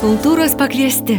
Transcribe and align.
Kultūros 0.00 0.54
pakviesti. 0.56 1.18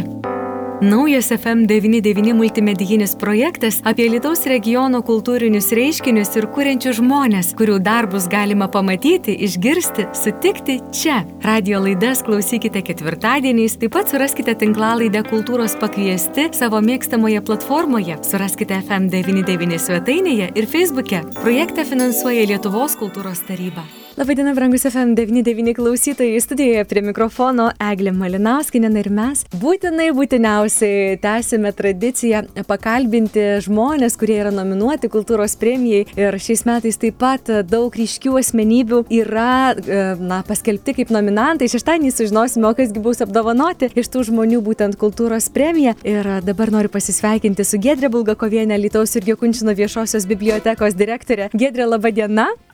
Naujas 0.82 1.28
FM99 1.30 2.32
multimedijinis 2.34 3.12
projektas 3.14 3.76
apie 3.86 4.08
Lietuvos 4.10 4.42
regiono 4.50 5.04
kultūrinius 5.06 5.68
reiškinius 5.78 6.34
ir 6.40 6.48
kuriančius 6.50 6.98
žmonės, 6.98 7.52
kurių 7.54 7.78
darbus 7.78 8.26
galima 8.26 8.66
pamatyti, 8.66 9.36
išgirsti, 9.46 10.08
sutikti 10.18 10.80
čia. 10.90 11.20
Radio 11.46 11.78
laidas 11.86 12.24
klausykite 12.26 12.82
ketvirtadieniais, 12.90 13.78
taip 13.78 13.94
pat 13.94 14.10
suraskite 14.10 14.58
tinklalaidę 14.58 15.22
Kultūros 15.30 15.78
pakviesti 15.78 16.50
savo 16.58 16.82
mėgstamoje 16.82 17.46
platformoje, 17.46 18.18
suraskite 18.26 18.82
FM99 18.82 19.78
svetainėje 19.78 20.54
ir 20.58 20.72
Facebook'e. 20.74 21.22
Projektą 21.38 21.86
finansuoja 21.86 22.50
Lietuvos 22.50 22.98
kultūros 22.98 23.46
taryba. 23.46 23.86
Labadiena, 24.16 24.52
brangus 24.54 24.84
FM99 24.84 25.74
klausytojai, 25.74 26.40
studijoje 26.40 26.84
prie 26.84 27.00
mikrofono 27.00 27.70
Eglė 27.80 28.10
Malinauskinė 28.12 28.90
ir 29.00 29.06
mes 29.08 29.40
būtinai, 29.56 30.10
būtiniausiai 30.12 31.14
tęsime 31.22 31.70
tradiciją 31.72 32.42
pakalbinti 32.68 33.46
žmonės, 33.64 34.18
kurie 34.20 34.36
yra 34.42 34.50
nominuoti 34.52 35.08
kultūros 35.08 35.54
premijai 35.56 36.02
ir 36.20 36.36
šiais 36.36 36.66
metais 36.68 37.00
taip 37.00 37.16
pat 37.22 37.48
daug 37.70 37.96
ryškių 37.96 38.34
asmenybių 38.42 38.98
yra 39.16 39.54
e, 39.72 40.02
na, 40.20 40.42
paskelbti 40.44 40.92
kaip 40.98 41.14
nominantai. 41.16 41.70
Šeštadienį 41.72 42.12
sužinosime, 42.12 42.68
o 42.68 42.76
kasgi 42.76 43.00
bus 43.00 43.24
apdovanoti 43.24 43.88
iš 43.96 44.12
tų 44.12 44.26
žmonių 44.28 44.60
būtent 44.66 45.00
kultūros 45.00 45.48
premiją. 45.56 45.96
Ir 46.04 46.28
dabar 46.44 46.74
noriu 46.74 46.92
pasisveikinti 46.92 47.64
su 47.64 47.80
Gedrė 47.80 48.12
Bulgakovienė, 48.12 48.76
Lietuvos 48.76 49.16
ir 49.16 49.24
Gekunčino 49.32 49.72
viešosios 49.72 50.28
bibliotekos 50.28 51.00
direktorė. 51.00 51.48
Gedrė, 51.56 51.88
laba 51.94 52.12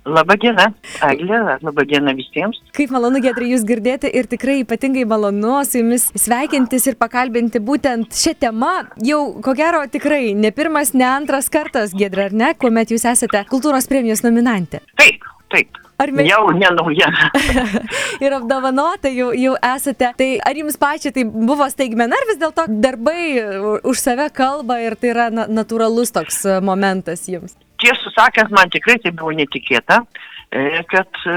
diena. 0.05 0.15
Labą 0.19 0.35
dieną, 0.37 0.65
Eglė, 1.03 1.59
labą 1.63 1.85
dieną 1.85 2.15
visiems. 2.17 2.59
Kaip 2.73 2.91
malonu, 2.91 3.21
Gedrai, 3.21 3.51
jūs 3.53 3.65
girdėti 3.65 4.11
ir 4.15 4.27
tikrai 4.27 4.63
ypatingai 4.63 5.05
malonu 5.07 5.65
su 5.65 5.79
jumis 5.79 6.11
sveikintis 6.15 6.87
ir 6.87 6.97
pakalbinti 6.97 7.61
būtent 7.61 8.15
šią 8.15 8.35
temą. 8.39 8.89
Jau, 9.05 9.41
ko 9.43 9.55
gero, 9.55 9.85
tikrai 9.87 10.35
ne 10.35 10.51
pirmas, 10.51 10.95
ne 10.95 11.05
antras 11.05 11.49
kartas, 11.49 11.93
Gedra, 11.93 12.29
ar 12.29 12.33
ne, 12.33 12.55
kuomet 12.55 12.91
jūs 12.91 13.05
esate 13.05 13.45
kultūros 13.51 13.89
premijos 13.89 14.25
nominantė. 14.25 14.81
Taip, 14.97 15.25
taip. 15.53 15.69
Ar 15.99 16.13
mes... 16.15 16.29
Jau 16.31 16.53
nenauja. 16.55 17.09
ir 18.25 18.35
apdovanota 18.37 19.11
jau, 19.11 19.33
jau 19.35 19.57
esate. 19.75 20.13
Tai 20.21 20.29
ar 20.47 20.61
jums 20.61 20.79
pačiai 20.79 21.13
tai 21.13 21.25
buvo 21.27 21.67
staigmena, 21.67 22.15
ar 22.15 22.29
vis 22.31 22.39
dėlto 22.39 22.69
darbai 22.71 23.83
už 23.83 23.99
save 23.99 24.29
kalba 24.31 24.79
ir 24.85 24.95
tai 24.95 25.11
yra 25.11 25.27
na, 25.35 25.49
natūralus 25.51 26.15
toks 26.15 26.45
momentas 26.63 27.27
jums? 27.27 27.59
Tiesą 27.83 28.13
sakant, 28.15 28.53
man 28.55 28.71
tikrai 28.73 28.99
tai 29.03 29.13
buvo 29.17 29.33
netikėta, 29.37 30.03
e, 30.51 30.83
kad, 30.91 31.21
e, 31.27 31.37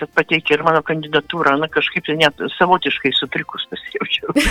kad 0.00 0.12
pateikė 0.18 0.58
ir 0.58 0.64
mano 0.66 0.82
kandidatūrą, 0.86 1.56
na 1.60 1.70
kažkaip 1.72 2.06
tai 2.08 2.18
net 2.20 2.44
savotiškai 2.58 3.14
sutrikus 3.18 3.68
pasijaučiau. 3.72 4.34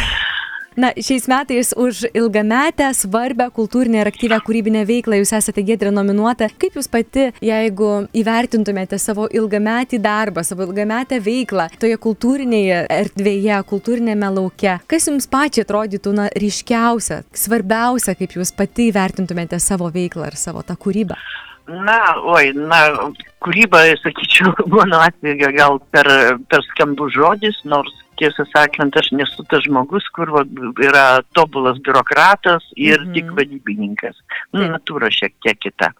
Na, 0.76 0.90
šiais 0.98 1.28
metais 1.30 1.70
už 1.78 2.08
ilgametę, 2.18 2.88
svarbę 2.98 3.46
kultūrinę 3.54 4.02
ir 4.02 4.10
aktyvę 4.10 4.40
kūrybinę 4.42 4.82
veiklą 4.90 5.20
jūs 5.20 5.34
esate 5.38 5.62
gedrė 5.66 5.92
nominuota. 5.94 6.48
Kaip 6.50 6.80
jūs 6.80 6.90
pati, 6.90 7.28
jeigu 7.46 7.90
įvertintumėte 8.18 8.98
savo 8.98 9.28
ilgametį 9.30 10.02
darbą, 10.02 10.42
savo 10.42 10.66
ilgametę 10.66 11.22
veiklą 11.22 11.68
toje 11.78 12.00
kultūrinėje 12.02 12.84
erdvėje, 12.90 13.62
kultūrinėme 13.70 14.34
lauke, 14.34 14.80
kas 14.90 15.10
jums 15.12 15.30
pačiai 15.30 15.68
atrodytų 15.68 16.18
na, 16.18 16.28
ryškiausia, 16.42 17.22
svarbiausia, 17.38 18.18
kaip 18.18 18.34
jūs 18.40 18.56
pati 18.58 18.90
įvertintumėte 18.90 19.62
savo 19.62 19.94
veiklą 19.94 20.32
ir 20.32 20.40
savo 20.42 20.66
tą 20.66 20.74
kūrybą? 20.74 21.20
Na, 21.70 22.00
oi, 22.28 22.50
na, 22.58 22.80
kūryba, 23.46 23.86
sakyčiau, 24.02 24.56
mano 24.74 25.06
atveju 25.06 25.54
gal 25.56 25.78
per, 25.94 26.10
per 26.50 26.66
skambus 26.74 27.14
žodis, 27.14 27.62
nors 27.64 27.94
tiesą 28.20 28.46
sakant, 28.52 28.96
aš 29.00 29.12
nesu 29.18 29.46
tas 29.50 29.64
žmogus, 29.66 30.06
kur 30.16 30.32
va, 30.34 30.44
yra 30.84 31.06
tobulas 31.38 31.78
biurokratas 31.84 32.64
ir 32.76 33.00
mm 33.00 33.06
-hmm. 33.06 33.14
tik 33.14 33.32
vadybininkas. 33.38 34.16
Nu, 34.54 34.68
natūra 34.76 35.10
šiek 35.12 35.34
tiek 35.42 35.60
kita. 35.60 35.92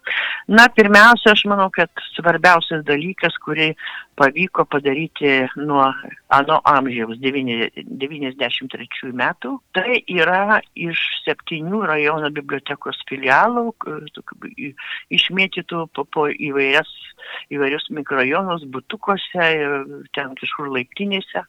Na, 0.48 0.68
pirmiausia, 0.68 1.32
aš 1.32 1.44
manau, 1.50 1.70
kad 1.70 1.90
svarbiausias 2.14 2.84
dalykas, 2.84 3.34
kurį 3.44 3.74
pavyko 4.16 4.64
padaryti 4.64 5.48
nuo 5.56 5.92
ano 6.28 6.60
amžiaus 6.64 7.18
93 7.18 9.12
metų, 9.12 9.58
tai 9.74 10.02
yra 10.08 10.60
iš 10.74 10.98
septynių 11.24 11.80
rajono 11.90 12.30
bibliotekos 12.34 12.98
filialų, 13.08 13.74
išmėtytų 15.18 15.86
po, 15.94 16.04
po 16.04 16.28
įvairias, 16.30 16.90
įvairius 17.54 17.90
mikrojonus, 17.90 18.64
butukuose 18.70 19.44
ir 19.58 19.70
ten 20.16 20.34
kažkur 20.38 20.70
laiptinėse, 20.76 21.40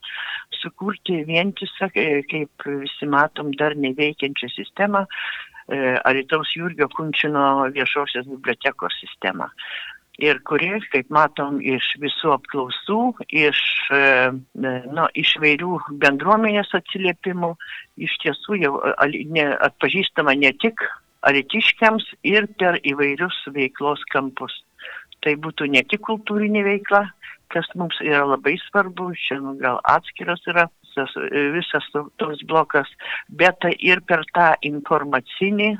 sukurti 0.65 1.21
vientisą, 1.27 1.89
e, 1.93 2.23
kaip 2.29 2.69
visi 2.83 3.09
matom, 3.09 3.53
dar 3.59 3.75
neveikiančią 3.77 4.49
sistemą, 4.57 5.05
e, 5.05 5.97
Aritaus 6.03 6.55
Jurgio 6.57 6.89
Kunčino 6.89 7.69
viešosios 7.75 8.25
bibliotekos 8.33 8.97
sistemą. 9.01 9.49
Ir 10.23 10.39
kuri, 10.47 10.69
kaip 10.93 11.09
matom, 11.11 11.57
iš 11.59 11.87
visų 11.99 12.31
apklausų, 12.37 12.99
iš, 13.35 13.59
e, 13.91 14.03
nu, 14.55 15.07
iš 15.13 15.33
vairių 15.43 15.79
bendruomenės 16.03 16.71
atsiliepimų, 16.77 17.51
iš 18.07 18.15
tiesų 18.23 18.61
jau 18.61 18.77
atpažįstama 19.67 20.37
ne 20.39 20.53
tik 20.63 20.85
aritiškiams 21.27 22.07
ir 22.23 22.47
per 22.59 22.79
įvairius 22.87 23.41
veiklos 23.51 24.07
kampus. 24.13 24.55
Tai 25.25 25.35
būtų 25.41 25.67
ne 25.73 25.83
tik 25.83 26.05
kultūrinė 26.07 26.63
veikla, 26.63 27.09
kas 27.53 27.67
mums 27.75 27.97
yra 28.03 28.23
labai 28.27 28.55
svarbu, 28.67 29.11
šiandien 29.25 29.59
gal 29.61 29.81
atskiras 29.91 30.43
yra 30.51 30.67
visas, 30.95 31.17
visas 31.55 31.91
toks 31.93 32.45
blokas, 32.47 32.89
bet 33.29 33.59
tai 33.61 33.75
ir 33.79 34.01
per 34.07 34.23
tą 34.33 34.53
informacinį, 34.61 35.75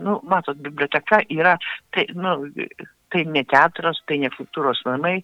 nu, 0.00 0.20
matot, 0.30 0.56
biblioteka 0.62 1.22
yra, 1.28 1.56
tai, 1.94 2.06
nu, 2.14 2.36
tai 3.10 3.24
ne 3.26 3.42
teatras, 3.44 3.98
tai 4.06 4.20
ne 4.22 4.30
kultūros 4.30 4.82
namai, 4.86 5.20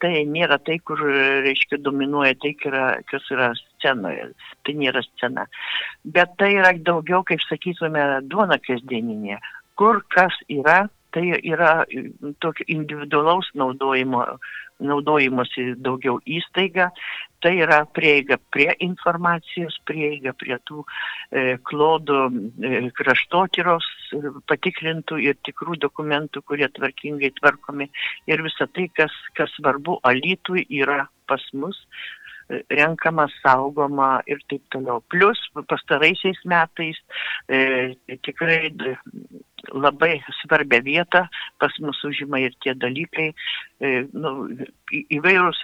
tai 0.00 0.12
nėra 0.28 0.58
tai, 0.64 0.78
kur, 0.84 1.00
reiškia, 1.46 1.80
dominuoja 1.82 2.36
tai, 2.42 2.52
kas 3.10 3.30
yra 3.32 3.52
scenoje, 3.56 4.30
tai 4.64 4.74
nėra 4.80 5.02
scena. 5.06 5.46
Bet 6.04 6.36
tai 6.38 6.52
yra 6.58 6.74
daugiau, 6.76 7.24
kaip 7.26 7.42
sakytume, 7.48 8.04
duona 8.28 8.60
kasdieninė, 8.62 9.40
kur 9.80 10.02
kas 10.14 10.36
yra, 10.52 10.84
tai 11.14 11.30
yra 11.38 11.84
tokio 12.42 12.66
individualaus 12.68 13.48
naudojimo 13.54 14.24
naudojimosi 14.82 15.74
daugiau 15.82 16.18
įstaiga, 16.26 16.88
tai 17.44 17.54
yra 17.60 17.82
prieiga 17.86 18.38
prie 18.52 18.70
informacijos, 18.84 19.76
prieiga 19.86 20.32
prie 20.38 20.56
tų 20.68 20.82
e, 20.84 21.44
klodų 21.68 22.20
e, 22.30 22.72
kraštotyros 22.96 23.86
e, 24.16 24.32
patikrintų 24.50 25.20
ir 25.26 25.38
tikrų 25.46 25.78
dokumentų, 25.84 26.42
kurie 26.48 26.68
tvarkingai 26.78 27.34
tvarkomi 27.38 27.90
ir 28.30 28.44
visa 28.46 28.68
tai, 28.72 28.88
kas, 28.96 29.14
kas 29.38 29.52
svarbu 29.58 30.00
Alitui 30.08 30.66
yra 30.80 31.04
pas 31.28 31.44
mus 31.52 31.78
e, 32.48 32.62
renkama, 32.72 33.28
saugoma 33.42 34.18
ir 34.26 34.40
taip 34.50 34.64
toliau. 34.74 35.04
Plus 35.12 35.40
pastaraisiais 35.68 36.40
metais 36.48 36.98
e, 37.48 37.94
tikrai 38.24 38.72
labai 39.72 40.18
svarbią 40.42 40.80
vietą 40.84 41.24
pas 41.58 41.72
mus 41.80 42.00
užima 42.04 42.40
ir 42.42 42.54
tie 42.64 42.74
dalykai, 42.74 43.30
e, 43.80 43.92
nu, 44.12 44.32
įvairūs, 44.92 45.62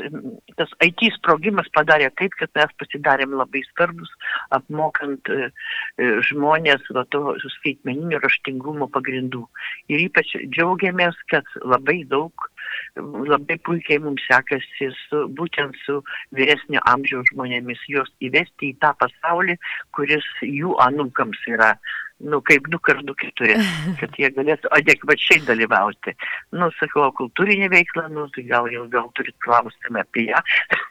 tas 0.58 0.72
IT 0.84 1.04
sprogimas 1.16 1.68
padarė 1.74 2.10
taip, 2.18 2.34
kad 2.40 2.52
mes 2.56 2.74
pasidarėm 2.80 3.36
labai 3.38 3.62
svarbus, 3.70 4.12
apmokant 4.56 5.30
e, 5.30 5.50
e, 5.98 6.10
žmonės 6.30 6.86
va, 6.96 7.04
to 7.14 7.36
skaitmeninio 7.58 8.22
raštingumo 8.24 8.90
pagrindų. 8.94 9.44
Ir 9.92 10.06
ypač 10.08 10.34
džiaugiamės, 10.46 11.18
kad 11.32 11.46
labai 11.64 12.02
daug, 12.10 12.49
labai 12.96 13.56
puikiai 13.66 14.00
mums 14.02 14.22
sekasi 14.28 14.90
su, 15.06 15.24
būtent 15.38 15.78
su 15.84 16.00
vyresnio 16.36 16.82
amžiaus 16.90 17.28
žmonėmis, 17.32 17.82
juos 17.88 18.10
įvesti 18.24 18.72
į 18.72 18.78
tą 18.82 18.92
pasaulį, 19.00 19.56
kuris 19.96 20.26
jų 20.42 20.76
anūkams 20.86 21.42
yra 21.54 21.74
nu, 22.20 22.40
kaip 22.44 22.68
du 22.68 22.78
kart 22.78 23.04
du 23.08 23.14
keturi, 23.16 23.56
kad 24.00 24.16
jie 24.20 24.30
galėtų 24.36 24.70
adekvačiai 24.76 25.42
dalyvauti. 25.48 26.14
Nu, 26.52 26.68
sakau, 26.78 27.08
kultūrinė 27.16 27.70
veikla, 27.72 28.08
nu, 28.12 28.28
tai 28.34 28.44
gal 28.50 28.68
jau 28.72 28.86
gal 28.92 29.08
turit 29.16 29.36
klausimą 29.44 30.04
apie 30.04 30.28
ją. 30.28 30.42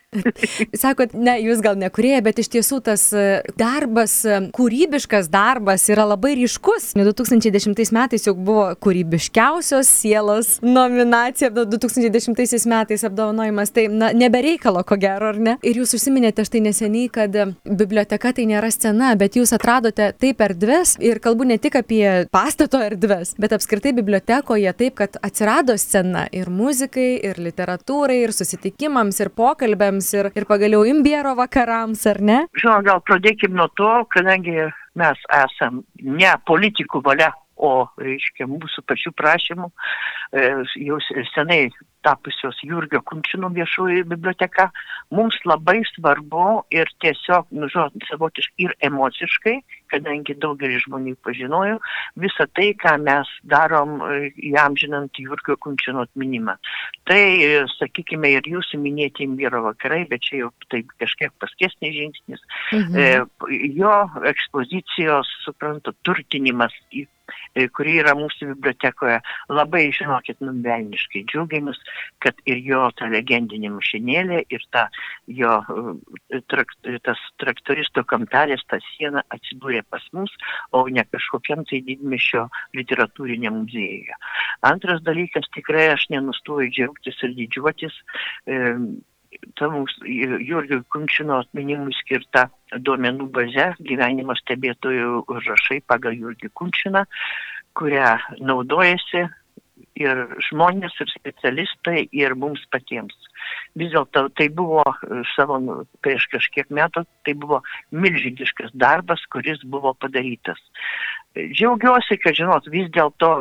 Sakot, 0.81 1.13
ne, 1.13 1.35
jūs 1.44 1.61
gal 1.61 1.77
nekurėję, 1.77 2.19
bet 2.25 2.39
iš 2.41 2.50
tiesų 2.56 2.79
tas 2.88 3.03
e, 3.13 3.25
darbas, 3.59 4.15
e, 4.25 4.39
kūrybiškas 4.56 5.29
darbas 5.29 5.85
yra 5.91 6.07
labai 6.09 6.33
ryškus. 6.39 6.91
2010 6.97 7.94
metais 7.94 8.25
jau 8.25 8.33
buvo 8.33 8.65
kūrybiškiausios 8.81 9.89
sielos 9.89 10.56
nominacija, 10.65 11.51
2010 11.53 12.65
metais 12.69 13.06
apdovanojimas, 13.06 13.73
tai 13.75 13.85
na, 13.94 14.09
nebereikalo, 14.17 14.81
ko 14.88 14.97
gero, 15.00 15.29
ar 15.29 15.38
ne? 15.38 15.56
Ir 15.61 15.77
jūs 15.83 15.94
užsiminėte 16.00 16.45
štai 16.47 16.63
neseniai, 16.65 17.12
kad 17.13 17.38
e, 17.38 17.51
biblioteka 17.69 18.33
tai 18.39 18.47
nėra 18.50 18.73
scena, 18.73 19.13
bet 19.19 19.38
jūs 19.38 19.53
atradote 19.53 20.09
taip 20.17 20.41
erdves 20.41 20.95
ir 21.05 21.21
kalbu 21.21 21.51
ne 21.51 21.59
tik 21.62 21.77
apie 21.83 22.25
pastato 22.33 22.81
erdves, 22.81 23.35
bet 23.38 23.53
apskritai 23.53 23.94
bibliotekoje 24.01 24.73
taip, 24.81 24.97
kad 25.03 25.21
atsirado 25.21 25.77
scena 25.77 26.25
ir 26.33 26.50
muzikai, 26.50 27.12
ir 27.29 27.38
literatūrai, 27.45 28.23
ir 28.25 28.33
susitikimams, 28.33 29.21
ir 29.21 29.29
pokalbėms 29.38 29.99
vakarams 30.00 30.13
ir, 30.13 30.31
ir 30.36 30.46
pagaliau 30.46 30.86
imbiero 30.86 31.36
vakarams, 31.36 32.06
ar 32.07 32.19
ne? 32.22 32.48
Žinoma, 32.56 32.84
gal 32.84 33.01
pradėkime 33.01 33.56
nuo 33.56 33.68
to, 33.75 34.06
kadangi 34.10 34.72
mes 34.96 35.18
esam 35.30 35.84
ne 36.01 36.31
politikų 36.48 37.01
valia, 37.04 37.34
o, 37.57 37.88
reiškia, 38.00 38.48
mūsų 38.48 38.84
pačių 38.88 39.12
prašymų, 39.16 39.69
jau 40.31 40.99
senai 41.33 41.69
tapusios 42.01 42.55
Jurgio 42.63 43.01
Kunčino 43.01 43.49
viešoji 43.49 44.03
biblioteka, 44.07 44.69
mums 45.11 45.35
labai 45.45 45.81
svarbu 45.95 46.61
ir 46.71 46.87
tiesiog, 47.03 47.49
nu, 47.51 47.67
žinot, 47.71 47.97
savotiškai 48.07 48.67
ir 48.67 48.75
emociškai, 48.87 49.55
kadangi 49.91 50.35
daugelis 50.39 50.85
žmonių 50.85 51.17
pažinojo, 51.25 51.79
visą 52.21 52.47
tai, 52.55 52.69
ką 52.79 52.95
mes 53.03 53.31
darom 53.51 53.99
jam 54.37 54.77
žinant 54.79 55.19
Jurgio 55.19 55.57
Kunčino 55.59 56.05
atminimą. 56.07 56.55
Tai, 57.09 57.21
sakykime, 57.75 58.31
ir 58.37 58.47
jūsų 58.47 58.79
minėti 58.79 59.27
vyro 59.39 59.65
vakarai, 59.67 60.05
bet 60.09 60.23
čia 60.29 60.45
jau 60.45 60.53
taip 60.71 60.93
kažkiek 61.01 61.33
paskesnis 61.41 61.95
žingsnis, 61.97 62.43
mhm. 62.71 62.99
E, 62.99 63.65
jo 63.75 63.95
ekspozicijos, 64.29 65.29
suprantu, 65.43 65.95
turtinimas 66.05 66.75
E, 67.57 67.67
kuri 67.73 67.97
yra 68.01 68.15
mūsų 68.17 68.53
bibliotekoje. 68.53 69.19
Labai, 69.51 69.87
žinokit, 70.19 70.42
nuvelniškai 70.42 71.24
džiaugiamės, 71.30 71.80
kad 72.19 72.36
ir 72.45 72.57
jo 72.57 72.89
ta 72.98 73.07
legendinė 73.07 73.69
mašinėlė, 73.71 74.45
ir 74.50 74.62
ta 74.71 74.89
jo 75.27 75.62
e, 76.30 76.42
trak, 76.48 76.74
tas 77.04 77.18
traktoristo 77.39 78.04
kampelis, 78.04 78.62
ta 78.68 78.80
siena 78.95 79.24
atsidūrė 79.30 79.83
pas 79.89 80.01
mus, 80.13 80.31
o 80.71 80.88
ne 80.88 81.04
kažkokiam 81.04 81.66
tai 81.66 81.81
didmišio 81.81 82.50
literatūrinėm 82.75 83.63
muziejuje. 83.63 84.16
Antras 84.62 85.01
dalykas, 85.01 85.48
tikrai 85.54 85.89
aš 85.94 86.10
nenustoju 86.10 86.69
džiaugtis 86.69 87.22
ir 87.24 87.36
didžiuotis. 87.36 87.94
E, 88.45 88.75
ta 89.56 89.69
mūsų 89.69 90.10
Jurgio 90.42 90.81
Kunčino 90.89 91.38
atminimui 91.44 91.94
skirta 91.94 92.50
duomenų 92.74 93.30
baze 93.31 93.75
gyvenimo 93.80 94.33
stebėtojų 94.36 95.24
užrašai 95.30 95.83
pagal 95.88 96.18
Jurgį 96.18 96.50
Kunčiną, 96.57 97.06
kurią 97.77 98.18
naudojasi 98.42 99.27
ir 99.97 100.24
žmonės, 100.50 100.95
ir 101.01 101.12
specialistai, 101.13 102.07
ir 102.15 102.36
mums 102.38 102.62
patiems. 102.74 103.15
Vis 103.80 103.91
dėlto 103.94 104.27
tai 104.38 104.50
buvo 104.53 104.83
savo, 105.36 105.59
prieš 106.06 106.27
kažkiek 106.33 106.69
metų, 106.74 107.06
tai 107.25 107.36
buvo 107.39 107.62
milžiniškas 107.91 108.74
darbas, 108.74 109.24
kuris 109.33 109.63
buvo 109.65 109.95
padarytas. 109.97 110.59
Džiaugiuosi, 111.38 112.18
kad, 112.21 112.38
žinot, 112.38 112.68
vis 112.74 112.89
dėlto 112.95 113.31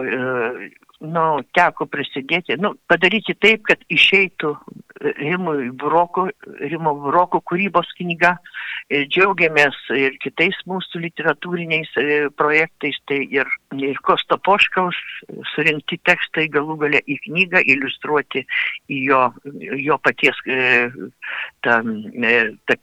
nu, 1.04 1.24
teko 1.54 1.86
prisidėti, 1.90 2.56
nu, 2.58 2.72
padaryti 2.90 3.36
taip, 3.38 3.64
kad 3.68 3.82
išeitų 3.92 4.54
Rimui 4.98 5.68
Buroko, 5.78 6.24
Rimo 6.58 6.94
Buroko 6.98 7.38
kūrybos 7.46 7.92
knyga. 8.00 8.34
Džiaugiamės 8.88 9.76
ir 9.94 10.16
kitais 10.22 10.56
mūsų 10.66 11.02
literatūriniais 11.04 11.92
e, 12.00 12.06
projektais, 12.34 12.98
tai 13.06 13.20
ir, 13.30 13.50
ir 13.76 14.00
Kosto 14.02 14.40
Poškaus 14.42 14.98
surinkti 15.52 16.00
tekstai 16.08 16.48
galų 16.50 16.78
galę 16.82 17.02
į 17.06 17.18
knygą, 17.26 17.62
iliustruoti 17.68 18.46
jo, 18.88 19.22
jo 19.84 20.00
paties 20.02 20.42
tą, 21.62 21.78
e, 21.84 22.36
tą, 22.66 22.80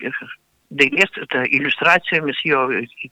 dailės 0.69 1.13
iliustracijomis 1.49 2.41
jo 2.47 2.63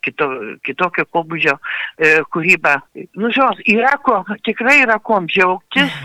kito, 0.06 0.28
kitokio 0.66 1.06
pobūdžio 1.14 1.56
e, 1.56 2.12
kūrybą. 2.34 2.76
Nu, 3.20 3.32
žios, 3.34 3.62
yra 3.70 3.94
ko, 4.04 4.22
tikrai 4.48 4.80
yra 4.84 5.00
ko 5.04 5.22
džiaugtis. 5.28 5.96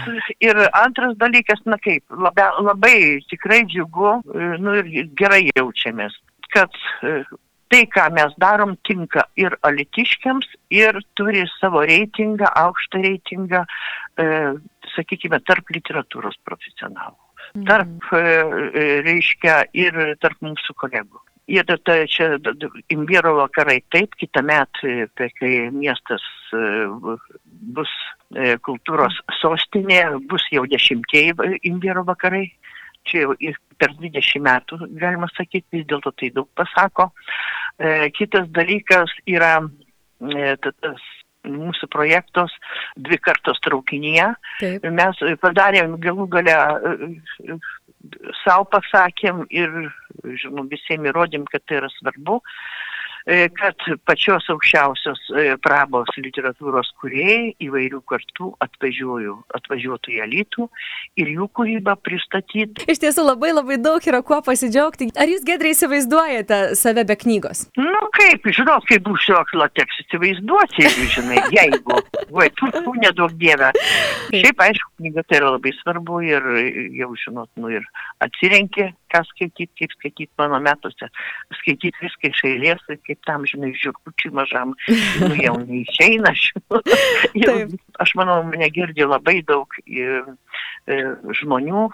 Ir 0.44 0.60
antras 0.72 1.16
dalykas, 1.20 1.62
na 1.66 1.80
kaip, 1.82 2.04
labai, 2.12 2.48
labai 2.64 2.96
tikrai 3.30 3.64
džiugu, 3.68 4.18
e, 4.34 4.54
nu 4.62 4.78
ir 4.80 5.12
gerai 5.18 5.46
jaučiamės, 5.50 6.16
kad 6.54 6.74
e, 7.02 7.22
tai, 7.68 7.84
ką 7.92 8.08
mes 8.16 8.34
darom, 8.40 8.76
tinka 8.88 9.26
ir 9.40 9.56
alitiškiams, 9.66 10.48
ir 10.74 11.00
turi 11.18 11.44
savo 11.58 11.84
reitingą, 11.88 12.48
aukštą 12.64 13.02
reitingą, 13.04 13.64
e, 14.20 14.28
sakykime, 14.94 15.40
tarp 15.48 15.72
literatūros 15.74 16.38
profesionalų. 16.48 17.18
Tarp, 17.68 17.88
mhm. 18.12 18.16
e, 18.16 18.82
e, 18.82 19.00
reiškia, 19.06 19.62
ir 19.76 19.98
tarp 20.22 20.40
mūsų 20.44 20.76
kolegų. 20.84 21.22
Ir 21.48 21.64
tai 21.64 22.02
čia 22.12 22.34
imbiero 22.92 23.32
vakarai 23.38 23.78
taip, 23.88 24.12
kitą 24.20 24.42
metą, 24.44 24.84
e, 24.84 25.28
kai 25.38 25.52
miestas 25.72 26.24
e, 26.52 26.60
bus 27.72 27.92
e, 28.36 28.58
kultūros 28.60 29.16
sostinė, 29.40 30.02
bus 30.28 30.44
jau 30.52 30.66
dešimtieji 30.68 31.32
imbiero 31.70 32.04
vakarai. 32.04 32.50
Čia 33.08 33.24
jau 33.24 33.36
per 33.80 33.94
20 33.96 34.44
metų, 34.44 34.80
galima 35.00 35.30
sakyti, 35.32 35.78
vis 35.78 35.86
dėlto 35.88 36.12
tai 36.18 36.28
daug 36.34 36.48
pasako. 36.58 37.08
Kitas 38.18 38.48
dalykas 38.52 39.14
yra 39.30 39.54
tas 40.18 41.04
mūsų 41.48 41.88
projektos 41.94 42.52
dvi 42.98 43.16
kartos 43.22 43.60
traukinyje. 43.64 44.26
Taip. 44.60 44.88
Mes 44.92 45.22
padarėm 45.40 45.96
galų 46.02 46.26
galę 46.34 46.56
savo 48.44 48.66
pasakėm 48.72 49.44
ir, 49.50 49.72
žinoma, 50.24 50.68
visiems 50.70 51.10
įrodėm, 51.10 51.46
kad 51.50 51.64
tai 51.66 51.80
yra 51.82 51.90
svarbu. 51.98 52.40
E, 53.28 53.48
kad 53.52 53.76
pačios 54.08 54.46
aukščiausios 54.48 55.18
e, 55.36 55.42
prabos 55.60 56.08
literatūros 56.16 56.88
kuriejai 57.02 57.50
įvairių 57.60 58.00
kartų 58.08 58.54
atvažiuoju, 58.64 59.34
atvažiuotų 59.58 60.14
į 60.14 60.22
Alytų 60.24 60.64
ir 61.20 61.32
jų 61.34 61.48
kūrybą 61.58 61.98
pristatyti. 62.00 62.86
Iš 62.88 63.02
tiesų 63.02 63.26
labai 63.26 63.50
labai 63.52 63.76
daug 63.84 64.00
yra 64.08 64.22
kuo 64.24 64.38
pasidžiaugti. 64.46 65.10
Ar 65.12 65.28
jūs 65.28 65.44
gedrai 65.44 65.74
įsivaizduojate 65.74 66.60
save 66.80 67.04
be 67.04 67.18
knygos? 67.20 67.66
Nu 67.76 68.08
kaip, 68.16 68.48
žinot, 68.48 68.88
kaip 68.88 69.04
būsiu 69.04 69.36
akla, 69.36 69.68
teks 69.76 70.00
įsivaizduoti, 70.06 70.86
jeigu 70.86 71.10
žinai, 71.18 71.44
jeigu. 71.52 72.00
Vai, 72.38 72.48
tu, 72.56 72.70
tu 72.72 72.96
nedaug 72.96 73.36
dievę. 73.36 73.74
Šiaip, 74.32 74.64
aišku, 74.70 74.94
knyga 75.02 75.26
tai 75.28 75.42
yra 75.42 75.52
labai 75.58 75.74
svarbu 75.82 76.22
ir 76.24 76.48
jau 76.96 77.12
žinot, 77.26 77.52
nu 77.60 77.76
ir 77.76 77.84
atsirenkė, 78.24 78.88
ką 79.12 79.22
skaityti, 79.30 79.70
kaip 79.80 79.94
skaityti 79.96 80.30
mano 80.40 80.60
metuose, 80.64 81.10
skaityti 81.60 82.04
viską 82.04 82.32
iš 82.32 82.42
eilės, 82.50 82.84
kaip 83.06 83.20
tam, 83.28 83.46
žinai, 83.48 83.72
žiūrkučiui 83.80 84.34
mažam, 84.36 84.74
nu, 85.22 85.32
jau 85.40 85.56
neišeina. 85.64 86.34
aš 86.34 86.52
manau, 88.18 88.42
mane 88.46 88.68
girdi 88.74 89.06
labai 89.06 89.40
daug 89.46 89.74
ir, 89.86 90.26
e, 90.86 90.98
žmonių, 91.40 91.84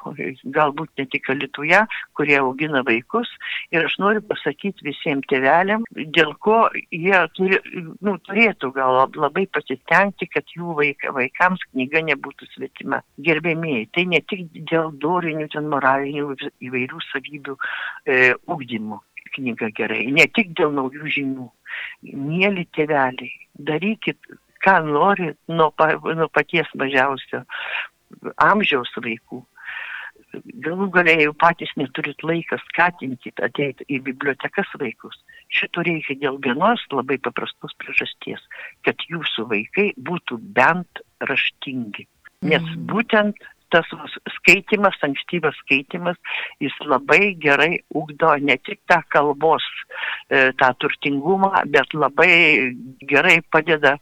galbūt 0.57 1.01
ne 1.01 1.07
tik 1.13 1.31
Lietuvoje, 1.33 1.81
kurie 2.17 2.37
augina 2.41 2.83
vaikus. 2.87 3.31
Ir 3.75 3.87
aš 3.89 3.97
noriu 4.03 4.23
pasakyti 4.29 4.87
visiems 4.87 5.27
tėveliam, 5.31 5.87
dėl 5.95 6.35
ko 6.45 6.59
jie 6.93 7.23
turi, 7.39 7.61
nu, 8.05 8.17
turėtų 8.29 8.73
gal 8.77 9.01
labai 9.17 9.47
pasistengti, 9.47 10.29
kad 10.31 10.53
jų 10.57 10.77
vaik, 10.81 11.09
vaikams 11.17 11.65
knyga 11.73 12.05
nebūtų 12.11 12.51
svetima. 12.53 13.01
Gerbėmiai, 13.25 13.89
tai 13.95 14.07
ne 14.11 14.21
tik 14.21 14.47
dėl 14.71 14.93
dorinių, 15.01 15.49
ten 15.57 15.73
moralinių 15.73 16.37
įvairių 16.69 17.03
savybių 17.09 17.57
e, 17.57 18.23
ugdymų 18.47 19.01
knyga 19.35 19.71
gerai, 19.75 20.05
ne 20.15 20.27
tik 20.31 20.53
dėl 20.59 20.75
naujų 20.77 21.11
žinių. 21.17 21.49
Mėly 22.15 22.69
tėveliai, 22.77 23.33
darykit, 23.71 24.19
ką 24.65 24.79
norit 24.89 25.39
nuo, 25.49 25.71
pa, 25.77 25.95
nuo 26.01 26.29
paties 26.33 26.71
mažiausio 26.79 27.45
amžiaus 28.43 28.93
vaikų. 29.05 29.43
Galų 30.65 30.89
galiai 30.95 31.27
jau 31.27 31.35
patys 31.39 31.71
neturit 31.79 32.23
laiką 32.27 32.59
skatinkit 32.67 33.39
ateiti 33.45 33.87
į 33.87 34.01
bibliotekas 34.09 34.71
vaikus. 34.81 35.21
Šito 35.55 35.85
reikia 35.87 36.17
dėl 36.19 36.41
vienos 36.43 36.83
labai 36.91 37.21
paprastos 37.23 37.75
priežasties, 37.79 38.43
kad 38.87 38.99
jūsų 39.11 39.47
vaikai 39.53 39.93
būtų 39.95 40.41
bent 40.57 41.03
raštingi. 41.23 42.09
Nes 42.45 42.63
mm. 42.63 42.87
būtent 42.91 43.47
tas 43.75 43.89
skaitimas, 44.37 44.99
ankstyvas 45.03 45.57
skaitimas, 45.65 46.19
jis 46.63 46.75
labai 46.87 47.35
gerai 47.43 47.81
ugdo 47.99 48.35
ne 48.39 48.57
tik 48.63 48.81
tą 48.91 49.01
kalbos, 49.11 49.65
e, 50.31 50.53
tą 50.61 50.71
turtingumą, 50.79 51.51
bet 51.75 51.97
labai 51.97 52.75
gerai 53.11 53.41
padeda 53.51 53.97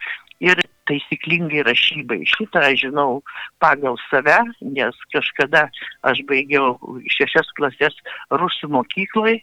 taisyklingai 0.90 1.64
rašybai. 1.68 2.22
Šitą 2.34 2.64
aš 2.68 2.86
žinau 2.86 3.22
pagal 3.62 3.98
save, 4.08 4.38
nes 4.62 4.98
kažkada 5.14 5.68
aš 6.08 6.24
baigiau 6.28 6.76
šešias 7.16 7.54
klasės 7.58 7.96
rusų 8.30 8.72
mokyklai 8.76 9.40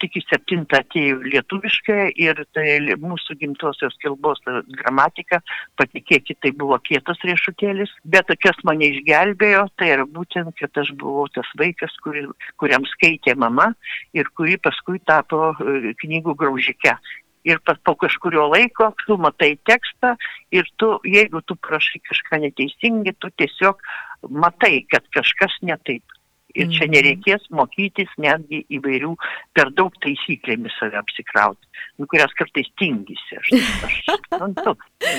tik 0.00 0.16
į 0.16 0.22
septintą 0.24 0.80
atėjau 0.80 1.18
lietuviškai 1.26 2.14
ir 2.20 2.40
tai 2.56 2.78
mūsų 3.00 3.36
gimtosios 3.40 3.96
kalbos 4.02 4.40
gramatika, 4.80 5.40
patikėkit, 5.80 6.38
tai 6.40 6.54
buvo 6.56 6.78
kietas 6.86 7.20
riešutėlis, 7.26 7.92
bet 8.04 8.32
kas 8.40 8.60
mane 8.64 8.88
išgelbėjo, 8.94 9.66
tai 9.78 9.92
yra 9.96 10.06
būtent, 10.08 10.54
kad 10.60 10.80
aš 10.80 10.94
buvau 11.00 11.26
tas 11.34 11.48
vaikas, 11.60 11.92
kuri, 12.04 12.24
kuriam 12.60 12.86
skaitė 12.94 13.36
mama 13.36 13.72
ir 14.16 14.30
kuri 14.38 14.56
paskui 14.62 15.02
tapo 15.04 15.52
e, 15.52 15.92
knygų 16.00 16.36
graužike. 16.40 16.96
Ir 17.44 17.60
po 17.84 17.94
kažkurio 18.00 18.46
laiko 18.48 18.92
tu 19.04 19.18
matai 19.20 19.54
tekstą 19.68 20.14
ir 20.54 20.68
tu, 20.80 20.94
jeigu 21.04 21.42
tu 21.44 21.56
prašai 21.60 22.00
kažką 22.08 22.40
neteisingai, 22.46 23.12
tu 23.20 23.28
tiesiog 23.36 23.82
matai, 24.30 24.86
kad 24.88 25.04
kažkas 25.12 25.58
ne 25.62 25.76
taip 25.84 26.13
Ir 26.54 26.68
čia 26.70 26.84
mhm. 26.86 26.92
nereikės 26.94 27.46
mokytis 27.50 28.10
netgi 28.20 28.62
įvairių 28.78 29.14
per 29.56 29.72
daug 29.74 29.94
taisyklėmis 30.04 30.74
save 30.78 30.98
apsikrauti, 31.00 31.66
nu, 31.98 32.06
kurias 32.10 32.34
kartais 32.38 32.68
tingisi. 32.78 33.38
Aš, 33.40 33.50
aš. 33.88 33.96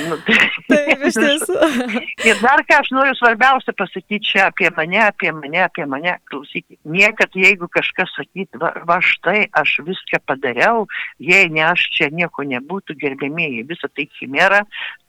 Nu, 0.06 0.18
tai, 0.28 0.38
Taip, 0.70 1.04
iš 1.10 1.18
tiesų. 1.20 1.58
ir 2.30 2.40
dar 2.42 2.64
ką 2.68 2.80
aš 2.82 2.92
noriu 2.96 3.16
svarbiausia 3.20 3.76
pasakyti 3.78 4.32
čia 4.32 4.48
apie 4.50 4.72
mane, 4.78 5.02
apie 5.04 5.34
mane, 5.36 5.62
apie 5.66 5.88
mane. 5.90 6.18
Klausykit, 6.32 6.80
niekad 6.88 7.36
jeigu 7.36 7.68
kažkas 7.72 8.16
sakyt, 8.16 8.56
va, 8.62 8.72
va 8.88 9.02
štai 9.04 9.46
aš 9.60 9.80
viską 9.88 10.22
padariau, 10.28 10.86
jei 11.20 11.52
ne 11.52 11.66
aš 11.68 11.90
čia 11.96 12.10
nieko 12.14 12.48
nebūtų, 12.48 12.98
gerbėmėjai, 13.02 13.66
visa 13.68 13.92
tai 13.92 14.08
chimera, 14.16 14.64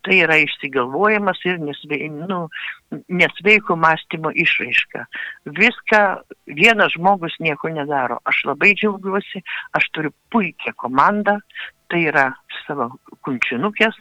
tai 0.06 0.20
yra 0.22 0.38
išsigalvojimas 0.38 1.40
ir 1.48 1.58
nesve, 1.58 1.98
nu, 2.14 2.46
nesveiko 3.10 3.76
mąstymo 3.82 4.30
išraiška. 4.44 5.04
Viską 5.58 6.02
vienas 6.58 6.94
žmogus 6.94 7.34
nieko 7.42 7.72
nedaro. 7.74 8.20
Aš 8.30 8.44
labai 8.52 8.74
džiaugiuosi, 8.78 9.42
aš 9.74 9.90
turiu 9.96 10.14
puikią 10.30 10.76
komandą, 10.78 11.40
tai 11.90 12.06
yra 12.10 12.28
savo 12.64 12.92
kunčinukės, 13.26 13.98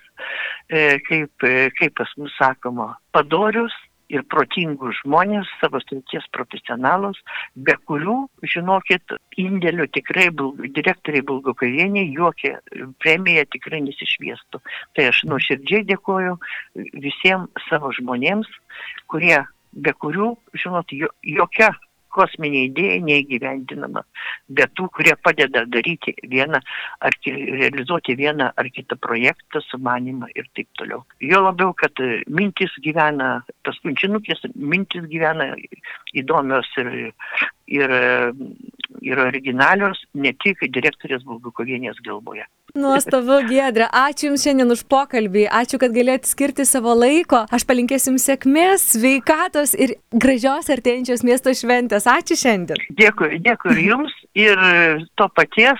e, 0.69 1.01
kaip, 1.05 1.45
e, 1.45 1.69
kaip 1.77 1.97
pas 1.97 2.13
mus 2.21 2.33
sakoma, 2.38 2.93
padorius, 3.13 3.74
ir 4.13 4.24
protingus 4.29 5.00
žmonės, 5.01 5.50
savo 5.62 5.79
srities 5.83 6.25
profesionalus, 6.35 7.17
be 7.55 7.75
kurių, 7.89 8.17
žinokit, 8.53 9.15
indėlių 9.41 9.88
tikrai 9.97 10.27
direktoriai 10.75 11.25
Bulgokavieniai 11.25 12.12
jokia 12.13 12.59
premija 13.03 13.45
tikrai 13.50 13.81
nesišviestų. 13.88 14.62
Tai 14.95 15.09
aš 15.12 15.24
nuoširdžiai 15.29 15.85
dėkoju 15.89 16.38
visiems 17.01 17.67
savo 17.69 17.91
žmonėms, 17.97 18.50
kurie, 19.12 19.41
be 19.74 19.95
kurių, 20.01 20.35
žinot, 20.55 20.93
jokia 21.25 21.74
kosminė 22.15 22.65
idėja 22.69 23.00
neįgyvendinama, 23.05 24.05
bet 24.57 24.74
tų, 24.77 24.88
kurie 24.95 25.15
padeda 25.22 25.65
daryti 25.69 26.15
vieną 26.31 26.62
ar 27.05 27.17
realizuoti 27.25 28.15
vieną 28.19 28.51
ar 28.55 28.72
kitą 28.74 28.98
projektą, 29.01 29.62
sumanimą 29.69 30.31
ir 30.36 30.48
taip 30.57 30.69
toliau. 30.79 31.03
Jo 31.22 31.43
labiau, 31.45 31.74
kad 31.77 32.00
mintis 32.27 32.74
gyvena, 32.86 33.38
tas 33.67 33.79
kunčinukės 33.84 34.45
mintis 34.55 35.07
gyvena 35.12 35.51
įdomios 36.15 36.72
ir, 36.81 36.91
ir, 37.67 37.91
ir 39.01 39.24
originalios 39.27 40.03
ne 40.13 40.34
tik 40.43 40.62
direktorės 40.75 41.25
Bulgukovienės 41.27 42.01
galvoje. 42.05 42.45
Nuostabu, 42.75 43.38
Gedra. 43.48 43.86
Ačiū 43.88 44.27
Jums 44.27 44.43
šiandien 44.43 44.74
už 44.74 44.81
pokalbį. 44.91 45.45
Ačiū, 45.48 45.77
kad 45.79 45.93
galėjote 45.95 46.27
skirti 46.27 46.65
savo 46.67 46.91
laiko. 46.91 47.45
Aš 47.55 47.63
palinkėsiu 47.69 48.12
Jums 48.12 48.25
sėkmės, 48.27 48.84
sveikatos 48.98 49.72
ir 49.79 49.93
gražios 50.12 50.67
artėjančios 50.74 51.24
miesto 51.24 51.53
šventės. 51.55 52.03
Ačiū 52.12 52.36
šiandien. 52.41 52.81
Dėkui, 53.00 53.39
dėkui 53.45 53.77
ir 53.77 53.81
Jums. 53.86 54.17
Ir 54.36 54.60
to 55.15 55.29
paties 55.31 55.79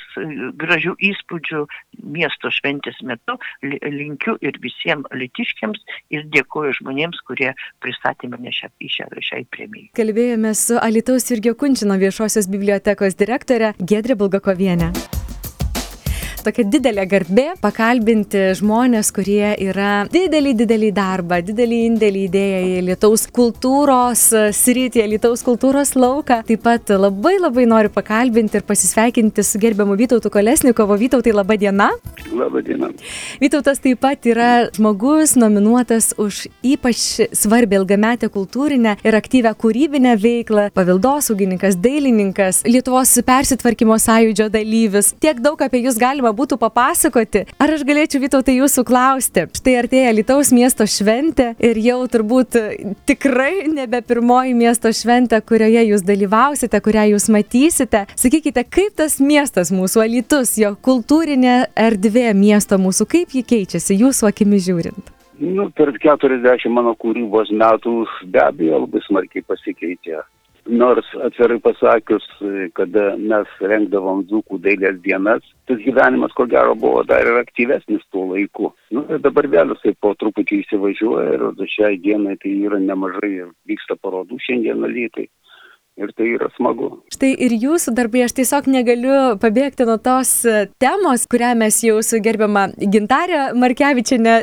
gražių 0.56 0.94
įspūdžių 1.04 1.66
miesto 2.16 2.48
šventės 2.56 3.02
metu 3.04 3.36
linkiu 3.62 4.38
ir 4.40 4.56
visiems 4.64 5.10
litiškiams 5.12 5.82
ir 6.16 6.24
dėkuoju 6.32 6.78
žmonėms, 6.80 7.20
kurie 7.28 7.52
pristatė 7.84 8.30
mane 8.32 8.54
šią, 8.56 8.72
šią, 8.80 9.10
šiai 9.20 9.44
premijai. 9.52 9.90
Kalbėjome 10.00 10.54
su 10.56 10.80
Alitaus 10.80 11.28
Irgio 11.36 11.58
Kunčino 11.76 11.98
viešosios 12.00 12.46
bibliotekos 12.48 13.18
direktorė 13.20 13.74
Gedrė 13.92 14.16
Bulgakovienė 14.16 14.94
tokia 16.46 16.66
didelė 16.70 17.06
garbė 17.10 17.48
pakalbinti 17.64 18.44
žmonės, 18.60 19.12
kurie 19.16 19.54
yra 19.66 20.06
didelį, 20.12 20.54
didelį 20.62 20.92
darbą, 20.96 21.42
didelį 21.46 21.80
indėlį 21.90 22.26
įdėję 22.30 22.60
į 22.66 22.84
Lietuvos 22.90 23.26
kultūros 23.36 24.28
sritį, 24.56 25.06
Lietuvos 25.16 25.46
kultūros 25.46 25.96
lauką. 25.98 26.42
Taip 26.48 26.64
pat 26.66 26.94
labai 26.94 27.36
labai 27.40 27.66
noriu 27.70 27.92
pakalbinti 27.94 28.60
ir 28.60 28.68
pasisveikinti 28.68 29.46
su 29.46 29.62
gerbiamu 29.62 29.98
Vytautu 30.00 30.32
Kolesnikovo. 30.34 30.98
Vytautai, 31.00 31.34
laba 31.36 31.58
diena. 31.60 31.90
Labą 32.36 32.62
dieną. 32.66 32.92
Vytautas 33.42 33.82
taip 33.84 34.02
pat 34.04 34.26
yra 34.28 34.68
žmogus 34.76 35.36
nominuotas 35.40 36.12
už 36.22 36.46
ypač 36.66 37.02
svarbę 37.36 37.80
ilgametę 37.80 38.30
kultūrinę 38.34 38.96
ir 39.06 39.18
aktyvę 39.18 39.54
kūrybinę 39.62 40.16
veiklą, 40.22 40.70
paveldosaugininkas, 40.76 41.80
dailininkas, 41.82 42.64
Lietuvos 42.68 43.14
persitvarkymo 43.26 43.98
sąjūdžio 44.02 44.50
dalyvis. 44.54 45.14
Tiek 45.22 45.40
daug 45.44 45.62
apie 45.62 45.84
jūs 45.86 46.00
galima 46.02 46.35
būtų 46.38 46.60
papasakoti. 46.62 47.46
Ar 47.62 47.74
aš 47.76 47.86
galėčiau 47.88 48.22
Vytautai 48.24 48.58
jūsų 48.60 48.86
klausti? 48.88 49.46
Štai 49.58 49.78
artėja 49.82 50.14
Lietuvos 50.16 50.52
miesto 50.56 50.88
šventė 50.90 51.54
ir 51.64 51.80
jau 51.82 51.98
turbūt 52.12 52.60
tikrai 53.10 53.66
nebe 53.72 54.02
pirmoji 54.06 54.56
miesto 54.58 54.92
šventė, 54.94 55.42
kurioje 55.46 55.86
jūs 55.90 56.06
dalyvausite, 56.06 56.82
kurią 56.84 57.08
jūs 57.14 57.30
matysite. 57.34 58.06
Sakykite, 58.20 58.66
kaip 58.68 58.96
tas 59.00 59.20
miestas 59.24 59.74
mūsų 59.76 60.06
Alitus, 60.06 60.56
jo 60.62 60.76
kultūrinė 60.76 61.58
erdvė 61.88 62.32
miesto 62.38 62.80
mūsų, 62.82 63.10
kaip 63.12 63.36
ji 63.36 63.46
keičiasi 63.48 64.00
jūsų 64.04 64.32
akimi 64.32 64.62
žiūrint? 64.62 65.12
Nu, 65.40 65.68
per 65.76 65.92
40 66.00 66.72
mano 66.72 66.94
kūrybos 66.96 67.52
metų 67.52 68.06
be 68.32 68.40
abejo 68.40 68.86
labai 68.86 69.02
smarkiai 69.04 69.44
pasikeitė 69.44 70.22
nors 70.66 71.06
atvirai 71.24 71.60
pasakius, 71.62 72.26
kada 72.78 73.14
mes 73.22 73.50
rengdavom 73.62 74.24
dzūkų 74.30 74.60
dailės 74.66 74.98
dienas, 75.06 75.46
tas 75.70 75.82
gyvenimas 75.84 76.34
ko 76.38 76.48
gero 76.50 76.76
buvo 76.76 77.04
dar 77.08 77.26
ir 77.28 77.40
aktyvesnis 77.42 78.06
tuo 78.12 78.26
laiku. 78.34 78.72
Nu, 78.96 79.06
ir 79.10 79.22
dabar 79.22 79.48
vėl 79.52 79.76
jisai 79.76 79.96
po 80.02 80.16
truputį 80.20 80.64
įsivažiuoja 80.64 81.38
ir 81.38 81.72
šiai 81.76 82.00
dienai 82.02 82.38
tai 82.42 82.56
yra 82.66 82.82
nemažai 82.82 83.32
ir 83.44 83.50
vyksta 83.70 83.98
parodų 84.02 84.42
šiandieną 84.48 84.90
lytai 84.92 85.30
ir 85.96 86.12
tai 86.16 86.28
yra 86.36 86.50
smagu. 86.56 86.90
Štai 87.14 87.32
ir 87.46 87.56
jūsų 87.56 87.94
darbai, 87.96 88.26
aš 88.26 88.36
tiesiog 88.40 88.68
negaliu 88.72 89.16
pabėgti 89.42 89.88
nuo 89.88 89.96
tos 90.02 90.32
e, 90.48 90.66
temos, 90.82 91.26
kurią 91.32 91.54
mes 91.60 91.80
jau 91.86 92.02
su 92.06 92.20
gerbiama 92.24 92.68
Gintarė 92.76 93.56
Markevičiane 93.60 94.36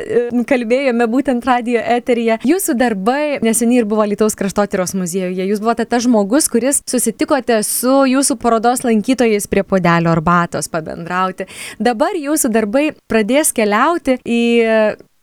kalbėjome 0.49 1.07
būtent 1.11 1.45
radio 1.47 1.83
eteryje. 1.95 2.39
Jūsų 2.49 2.77
darbai 2.79 3.39
neseniai 3.45 3.83
ir 3.83 3.89
buvo 3.89 4.07
Lietuvos 4.09 4.37
kraštotyros 4.39 4.95
muziejuje. 4.97 5.45
Jūs 5.51 5.61
buvote 5.63 5.85
tas 5.89 6.05
žmogus, 6.07 6.49
kuris 6.51 6.81
susitikote 6.89 7.61
su 7.67 8.03
jūsų 8.09 8.39
parodos 8.41 8.83
lankytojais 8.87 9.49
prie 9.51 9.65
podelio 9.67 10.13
arbatos 10.13 10.71
pabendrauti. 10.73 11.47
Dabar 11.81 12.17
jūsų 12.17 12.53
darbai 12.53 12.89
pradės 13.09 13.53
keliauti 13.55 14.17
į 14.25 14.43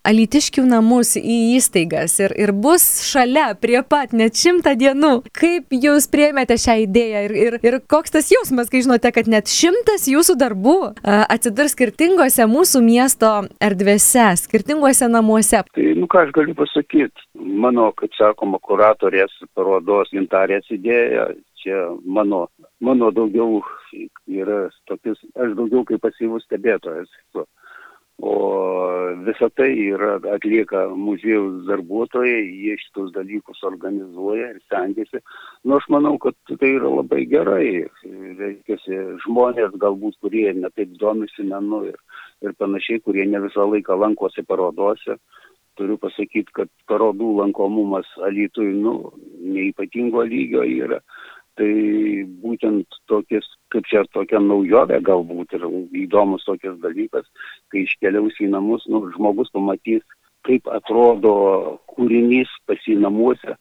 alytiškių 0.07 0.63
namus 0.69 1.13
į 1.19 1.37
įstaigas 1.57 2.17
ir, 2.23 2.33
ir 2.39 2.53
bus 2.57 2.85
šalia, 3.05 3.51
prie 3.61 3.79
pat, 3.87 4.15
net 4.17 4.39
šimtą 4.39 4.73
dienų. 4.79 5.11
Kaip 5.37 5.73
jūs 5.75 6.07
priemėte 6.11 6.57
šią 6.61 6.77
idėją 6.85 7.23
ir, 7.27 7.35
ir, 7.45 7.57
ir 7.65 7.77
koks 7.91 8.15
tas 8.15 8.31
jausmas, 8.33 8.71
kai 8.71 8.83
žinote, 8.85 9.11
kad 9.13 9.29
net 9.31 9.51
šimtas 9.51 10.07
jūsų 10.09 10.37
darbų 10.41 10.77
atsidurs 11.05 11.75
skirtingose 11.75 12.47
mūsų 12.49 12.83
miesto 12.85 13.31
erdvėse, 13.61 14.31
skirtingose 14.41 15.09
namuose? 15.11 15.63
Tai, 15.75 15.87
nu 15.97 16.09
ką 16.11 16.25
aš 16.25 16.33
galiu 16.35 16.57
pasakyti, 16.57 17.27
mano, 17.37 17.91
kaip 17.97 18.15
sakoma, 18.17 18.59
kuratorės 18.63 19.33
parodos 19.55 20.11
gintarės 20.15 20.67
idėja, 20.73 21.29
čia 21.61 21.91
mano, 22.05 22.47
mano 22.81 23.11
daugiau 23.13 23.61
yra 24.31 24.65
tokius, 24.89 25.19
aš 25.37 25.53
daugiau 25.59 25.85
kaip 25.87 26.01
pasyvus 26.03 26.45
stebėtojas. 26.47 27.11
O 28.21 29.15
visa 29.25 29.49
tai 29.49 29.71
yra 29.89 30.19
atlieka 30.35 30.83
muziejaus 30.93 31.63
darbuotojai, 31.65 32.43
jie 32.63 32.75
šitus 32.77 33.09
dalykus 33.15 33.63
organizuoja 33.65 34.51
ir 34.51 34.59
stengiasi. 34.67 35.23
Nu, 35.65 35.79
aš 35.79 35.87
manau, 35.89 36.13
kad 36.21 36.37
tai 36.51 36.75
yra 36.77 36.91
labai 36.99 37.23
gerai. 37.31 37.87
Reikiasi 38.41 38.99
žmonės 39.25 39.73
galbūt, 39.81 40.19
kurie 40.21 40.51
netaip 40.53 40.93
domisi 41.01 41.47
menu 41.49 41.81
ir, 41.89 41.97
ir 42.45 42.53
panašiai, 42.61 43.01
kurie 43.01 43.25
ne 43.25 43.41
visą 43.47 43.65
laiką 43.71 43.97
lankosi 44.03 44.45
parodose. 44.45 45.17
Turiu 45.79 45.97
pasakyti, 45.97 46.53
kad 46.53 46.69
parodų 46.91 47.31
lankomumas 47.39 48.05
Alytui, 48.27 48.69
nu, 48.85 49.15
neipatingo 49.41 50.21
lygio 50.29 50.67
yra 50.67 51.01
tai 51.61 52.25
būtent 52.41 52.97
tokias, 53.11 53.45
kaip 53.73 53.85
čia 53.89 54.01
tokia 54.15 54.41
naujovė 54.41 54.97
galbūt 55.05 55.53
ir 55.57 55.67
įdomus 56.07 56.47
tokias 56.47 56.79
dalykas, 56.81 57.27
kai 57.69 57.85
iškeliaus 57.85 58.39
į 58.41 58.49
namus, 58.55 58.87
nu, 58.89 59.03
žmogus 59.13 59.53
pamatys, 59.53 60.01
kaip 60.47 60.65
atrodo 60.73 61.33
kūrinys 61.93 62.49
pas 62.65 62.81
į 62.89 62.97
namuose, 63.03 63.57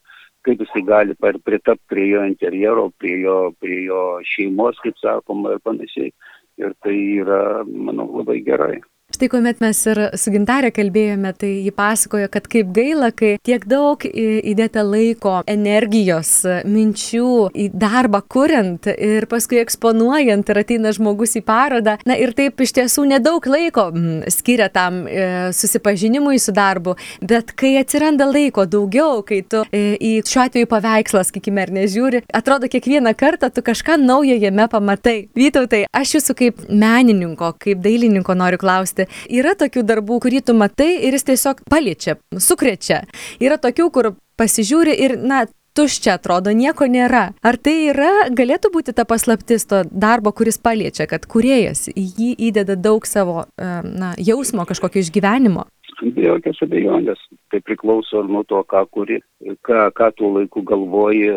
kaip 0.49 0.62
jisai 0.64 0.83
gali 0.88 1.16
pritapti 1.21 1.85
prie 1.92 2.07
jo 2.14 2.25
interjero, 2.25 2.88
prie 2.97 3.19
jo, 3.26 3.37
prie 3.61 3.83
jo 3.85 4.04
šeimos, 4.25 4.80
kaip 4.80 4.97
sakoma, 5.02 5.57
ir 5.57 5.64
panašiai. 5.66 6.14
Ir 6.61 6.73
tai 6.85 6.97
yra, 7.21 7.62
manau, 7.64 8.09
labai 8.21 8.40
gerai. 8.45 8.80
Štai 9.21 9.29
kuomet 9.29 9.59
mes 9.61 9.79
ir 9.85 9.99
su 10.17 10.33
gintarė 10.33 10.71
kalbėjome, 10.73 11.35
tai 11.37 11.49
ji 11.67 11.71
pasakojo, 11.77 12.31
kad 12.33 12.47
kaip 12.49 12.71
gaila, 12.73 13.11
kai 13.12 13.35
tiek 13.45 13.67
daug 13.69 14.00
įdėta 14.00 14.81
laiko, 14.81 15.35
energijos, 15.45 16.31
minčių 16.65 17.50
į 17.53 17.67
darbą 17.77 18.23
kuriant 18.25 18.89
ir 18.89 19.27
paskui 19.29 19.59
eksponuojant 19.61 20.49
ir 20.49 20.61
ateina 20.62 20.93
žmogus 20.97 21.37
į 21.37 21.43
parodą. 21.45 21.99
Na 22.09 22.17
ir 22.17 22.33
taip 22.39 22.62
iš 22.65 22.73
tiesų 22.79 23.05
nedaug 23.11 23.45
laiko 23.45 23.91
mm, 23.91 24.31
skiria 24.33 24.71
tam 24.73 25.03
e, 25.05 25.27
susipažinimui 25.53 26.41
su 26.41 26.57
darbu, 26.57 26.97
bet 27.21 27.53
kai 27.53 27.75
atsiranda 27.83 28.25
laiko 28.31 28.65
daugiau, 28.65 29.21
kai 29.29 29.43
tu 29.45 29.67
e, 29.69 29.99
į 30.00 30.15
šiuo 30.25 30.47
atveju 30.47 30.71
paveikslą, 30.73 31.27
sakykime, 31.29 31.67
ar 31.69 31.75
nežiūri, 31.77 32.25
atrodo 32.41 32.73
kiekvieną 32.73 33.12
kartą 33.21 33.53
tu 33.53 33.61
kažką 33.69 34.00
naujo 34.00 34.41
jame 34.41 34.71
pamatai. 34.73 35.19
Vytautai, 35.37 35.85
aš 35.93 36.17
jūsų 36.17 36.41
kaip 36.41 36.67
menininko, 36.73 37.53
kaip 37.61 37.85
dailininko 37.85 38.41
noriu 38.41 38.65
klausti, 38.65 39.10
yra 39.29 39.55
tokių 39.59 39.85
darbų, 39.87 40.21
kurį 40.26 40.43
tu 40.47 40.57
matai 40.57 40.93
ir 41.07 41.17
jis 41.17 41.26
tiesiog 41.31 41.64
paliečia, 41.71 42.19
sukrečia. 42.37 43.05
Yra 43.43 43.61
tokių, 43.61 43.88
kur 43.95 44.12
pasižiūri 44.40 44.95
ir, 45.05 45.17
na, 45.21 45.45
tuščia 45.76 46.17
atrodo, 46.19 46.52
nieko 46.57 46.88
nėra. 46.90 47.31
Ar 47.47 47.59
tai 47.61 47.90
yra, 47.90 48.11
galėtų 48.37 48.73
būti 48.75 48.95
ta 48.97 49.07
paslaptis 49.09 49.67
to 49.71 49.83
darbo, 49.90 50.33
kuris 50.37 50.59
paliečia, 50.62 51.07
kad 51.11 51.26
kuriejas 51.31 51.88
į 51.93 52.07
jį 52.19 52.31
įdeda 52.50 52.76
daug 52.76 53.07
savo 53.07 53.45
e, 53.45 53.69
na, 53.87 54.14
jausmo, 54.19 54.67
kažkokio 54.69 55.05
išgyvenimo? 55.05 55.67
Be 56.00 56.25
jokios 56.25 56.61
abejonės, 56.64 57.21
tai 57.52 57.61
priklauso 57.61 58.23
nuo 58.25 58.43
to, 58.49 58.62
ką 58.64 58.87
kuri, 58.95 59.21
ką, 59.67 59.90
ką 59.97 60.11
tuo 60.17 60.31
laiku 60.38 60.62
galvoji, 60.64 61.29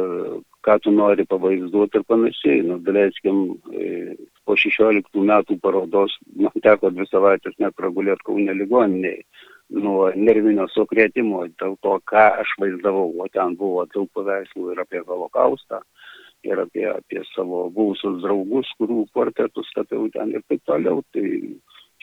ką 0.64 0.78
tu 0.84 0.94
nori 0.96 1.26
pavaizduoti 1.28 2.00
ir 2.00 2.06
panašiai. 2.08 2.62
Nu, 2.70 2.80
daleiskim, 2.86 3.42
e, 3.76 4.16
po 4.46 4.58
16 4.60 5.26
metų 5.30 5.58
parodos 5.64 6.16
man 6.36 6.64
teko 6.64 6.92
dvi 6.94 7.08
savaitės 7.10 7.58
net 7.64 7.76
pragulėti 7.80 8.28
Kaune 8.28 8.56
ligoniniai 8.58 9.24
nuo 9.74 10.10
nervinio 10.16 10.68
sukrėtimo, 10.72 11.46
dėl 11.62 11.78
to, 11.82 11.98
ką 12.10 12.26
aš 12.44 12.56
vaizdavau, 12.62 13.10
o 13.24 13.28
ten 13.34 13.56
buvo 13.60 13.86
daug 13.94 14.10
paveikslų 14.14 14.74
ir 14.74 14.82
apie 14.84 15.02
holokaustą, 15.08 15.80
ir 16.44 16.60
apie, 16.66 16.86
apie 16.92 17.24
savo 17.32 17.70
buvusius 17.74 18.22
draugus, 18.24 18.70
kurių 18.80 19.06
portretus 19.16 19.72
tapiau 19.76 20.10
ten 20.14 20.36
ir 20.36 20.44
taip 20.50 20.62
toliau. 20.70 21.02
Tai 21.16 21.28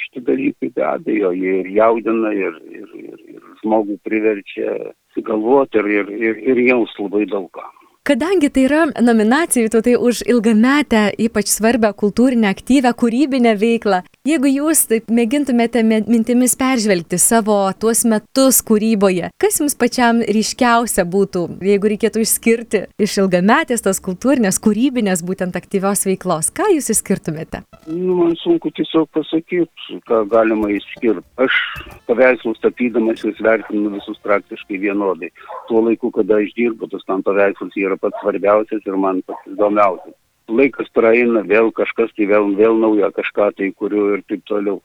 šitie 0.01 0.23
dalykai 0.25 0.71
be 0.77 0.87
abejo, 0.87 1.33
ir 1.37 1.69
jaudina, 1.77 2.33
ir, 2.33 2.57
ir, 2.73 2.89
ir, 3.05 3.21
ir 3.37 3.51
žmogų 3.61 3.99
priverčia 4.07 4.79
galvoti 5.21 5.83
ir, 5.83 5.91
ir, 5.99 6.15
ir, 6.17 6.41
ir 6.55 6.65
jaus 6.71 6.97
labai 6.99 7.27
daug 7.29 7.51
ką. 7.53 7.67
Kadangi 8.01 8.49
tai 8.49 8.63
yra 8.65 8.87
nominacija, 9.05 9.69
tai 9.69 9.93
už 10.01 10.23
ilgametę, 10.25 11.11
ypač 11.21 11.51
svarbę 11.53 11.91
kultūrinę, 11.93 12.49
aktyvę, 12.49 12.95
kūrybinę 12.97 13.53
veiklą, 13.61 13.99
jeigu 14.25 14.49
jūs 14.49 14.87
taip 14.89 15.11
mėgintumėte 15.13 15.83
mintimis 15.85 16.57
peržvelgti 16.57 17.19
savo 17.21 17.59
tuos 17.77 18.07
metus 18.09 18.63
kūryboje, 18.65 19.29
kas 19.37 19.61
jums 19.61 19.77
pačiam 19.77 20.23
ryškiausia 20.25 21.05
būtų, 21.05 21.43
jeigu 21.61 21.91
reikėtų 21.93 22.25
išskirti 22.25 22.81
iš 23.05 23.19
ilgametės 23.21 23.85
tos 23.85 24.01
kultūrinės, 24.01 24.63
kūrybinės 24.65 25.21
būtent 25.21 25.61
aktyvios 25.61 26.07
veiklos, 26.09 26.49
ką 26.57 26.71
jūs 26.73 26.89
išskirtumėte? 26.97 27.61
Nu, 27.85 28.17
man 28.23 28.33
sunku 28.41 28.73
tiesiog 28.81 29.11
pasakyti, 29.13 30.01
ką 30.09 30.23
galima 30.33 30.73
išskirti. 30.73 31.27
Aš 31.41 31.61
paveikslus 32.09 32.65
tapydamas 32.65 33.21
jūs 33.29 33.45
vertinu 33.45 33.93
visus 33.93 34.17
praktiškai 34.25 34.81
vienodai. 34.81 35.29
Tuo 35.69 35.85
laiku, 35.85 36.09
kada 36.17 36.41
aš 36.41 36.53
dirbu, 36.57 36.89
tas 36.93 37.05
man 37.09 37.25
paveikslas 37.27 37.77
yra 37.81 37.90
yra 37.91 38.01
pats 38.01 38.19
svarbiausias 38.23 38.87
ir 38.87 38.97
man 38.97 39.23
pats 39.27 39.53
įdomiausias. 39.53 40.17
Laikas 40.51 40.91
praeina, 40.97 41.45
vėl 41.47 41.71
kažkas 41.75 42.11
tai 42.17 42.27
vėl, 42.31 42.51
vėl 42.59 42.79
nauja 42.81 43.13
kažką 43.15 43.53
tai 43.59 43.71
kuriu 43.77 44.17
ir 44.17 44.25
taip 44.31 44.43
toliau. 44.51 44.81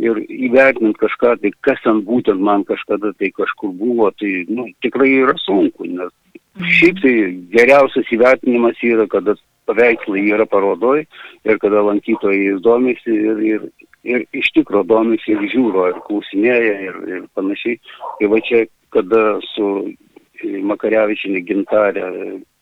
Ir 0.00 0.16
įvertinant 0.22 0.96
kažką 0.96 1.34
tai, 1.42 1.50
kas 1.66 1.80
ten 1.84 2.04
būtent 2.06 2.40
man 2.40 2.62
kažkada 2.64 3.10
tai 3.18 3.32
kažkur 3.36 3.74
buvo, 3.76 4.08
tai 4.16 4.46
nu, 4.48 4.68
tikrai 4.84 5.10
yra 5.24 5.34
sunku, 5.42 5.88
nes 5.88 6.14
šiaip 6.78 7.00
tai 7.02 7.14
geriausias 7.52 8.08
įvertinimas 8.14 8.80
yra, 8.86 9.06
kada 9.10 9.36
paveikslai 9.70 10.24
yra 10.34 10.46
parodoj 10.50 11.04
ir 11.46 11.60
kada 11.62 11.84
lankytojai 11.86 12.58
domisi 12.64 13.14
ir, 13.14 13.42
ir, 13.52 13.66
ir 14.04 14.24
iš 14.36 14.50
tikro 14.56 14.82
domisi 14.86 15.34
ir 15.34 15.44
žiūro 15.52 15.88
ir 15.92 16.00
klausinėja 16.08 16.76
ir, 16.88 17.00
ir 17.16 17.26
panašiai. 17.38 17.80
Tai 18.18 18.30
va 18.32 18.40
čia, 18.46 18.64
kada 18.94 19.24
su 19.52 19.68
Makarevičinė 20.42 21.42
gintarė 21.46 22.06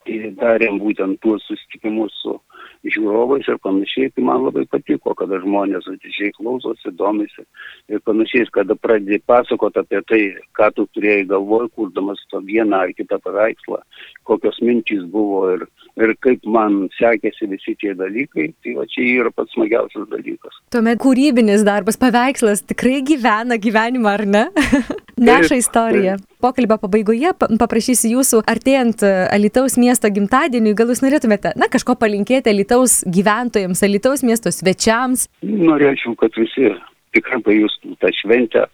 darėm 0.09 0.79
būtent 0.81 1.21
tuos 1.21 1.43
susitikimus 1.47 2.13
su 2.23 2.39
žiūrovais 2.87 3.49
ir 3.49 3.59
panašiai, 3.59 4.11
tai 4.15 4.23
man 4.25 4.45
labai 4.47 4.65
patiko, 4.71 5.15
kada 5.15 5.41
žmonės 5.43 5.89
atidžiai 5.91 6.33
klausosi, 6.37 6.93
domisi 6.97 7.45
ir 7.89 8.01
panašiai, 8.07 8.47
kada 8.53 8.75
pradėjai 8.75 9.21
pasakoti 9.27 9.83
apie 9.83 10.01
tai, 10.09 10.23
ką 10.57 10.71
tu 10.77 10.87
turėjai 10.95 11.27
galvoj, 11.33 11.69
kurdamas 11.75 12.23
to 12.31 12.41
vieną 12.41 12.85
ar 12.87 12.95
kitą 12.97 13.19
paveikslą, 13.25 13.83
kokios 14.29 14.61
mintys 14.64 15.05
buvo 15.12 15.43
ir, 15.55 15.64
ir 16.01 16.14
kaip 16.25 16.45
man 16.49 16.87
sekėsi 16.99 17.49
visi 17.51 17.75
tie 17.81 17.95
dalykai, 17.99 18.51
tai 18.64 18.75
va 18.77 18.87
čia 18.91 19.07
yra 19.23 19.33
pats 19.35 19.55
smagiausias 19.57 20.09
dalykas. 20.12 20.61
Tuomet 20.75 21.01
kūrybinis 21.03 21.64
darbas, 21.67 21.99
paveikslas 22.01 22.64
tikrai 22.69 23.01
gyvena 23.09 23.59
gyvenimą, 23.61 24.14
ar 24.19 24.27
ne? 24.29 24.45
Neša 25.29 25.59
istoriją. 25.59 26.19
Pokalbio 26.45 26.77
pabaigoje 26.79 27.33
paprašysiu 27.59 28.12
jūsų, 28.19 28.45
artėjant 28.47 29.03
Alitaus 29.35 29.75
miesto 29.81 30.11
gimtadieniui, 30.14 30.77
gal 30.79 30.93
jūs 30.93 31.03
norėtumėte, 31.03 31.57
na, 31.59 31.67
kažko 31.73 31.97
palinkėti 31.99 32.53
Alitaus 32.53 33.01
gyventojams, 33.09 33.83
Alitaus 33.83 34.23
miesto 34.27 34.53
svečiams? 34.55 35.27
Norėčiau, 35.43 36.14
kad 36.21 36.37
visi 36.38 36.71
tikrai 37.17 37.41
pajustų 37.43 37.97
tą 38.03 38.12
šventę, 38.21 38.69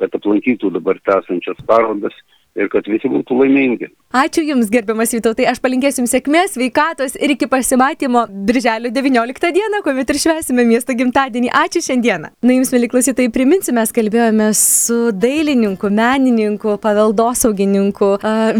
kad 0.00 0.16
aplankytų 0.16 0.72
dabar 0.78 1.00
tęsančias 1.04 1.60
parodas 1.68 2.16
ir 2.58 2.70
kad 2.72 2.86
visi 2.90 3.10
būtų 3.10 3.36
laimingi. 3.42 3.90
Ačiū 4.16 4.42
Jums, 4.42 4.70
gerbiamas 4.72 5.14
Vytautai, 5.14 5.46
aš 5.50 5.60
palinkėsiu 5.62 6.02
Jums 6.02 6.14
sėkmės, 6.14 6.54
sveikatos 6.56 7.14
ir 7.20 7.34
iki 7.36 7.46
pasimatymo 7.50 8.26
Birželio 8.48 8.90
19 8.94 9.52
dieną, 9.56 9.82
kuomet 9.86 10.10
ir 10.10 10.20
švesime 10.22 10.66
miesto 10.68 10.96
gimtadienį. 10.98 11.52
Ačiū 11.62 11.84
šiandieną. 11.86 12.32
Na, 12.42 12.56
Jums, 12.56 12.72
mėly 12.74 12.90
klausytojai, 12.92 13.32
priminsiu, 13.34 13.74
mes 13.76 13.94
kalbėjome 13.94 14.50
su 14.58 15.10
dailininku, 15.14 15.92
menininku, 15.94 16.76
paveldosaugininku 16.82 18.16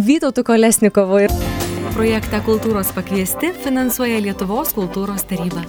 Vytautu 0.06 0.46
Kolesnikovu. 0.46 1.24
Ir... 1.26 1.34
Projektą 1.96 2.38
Kultūros 2.46 2.94
pakviesti 2.96 3.50
finansuoja 3.64 4.22
Lietuvos 4.22 4.72
kultūros 4.76 5.26
taryba. 5.28 5.66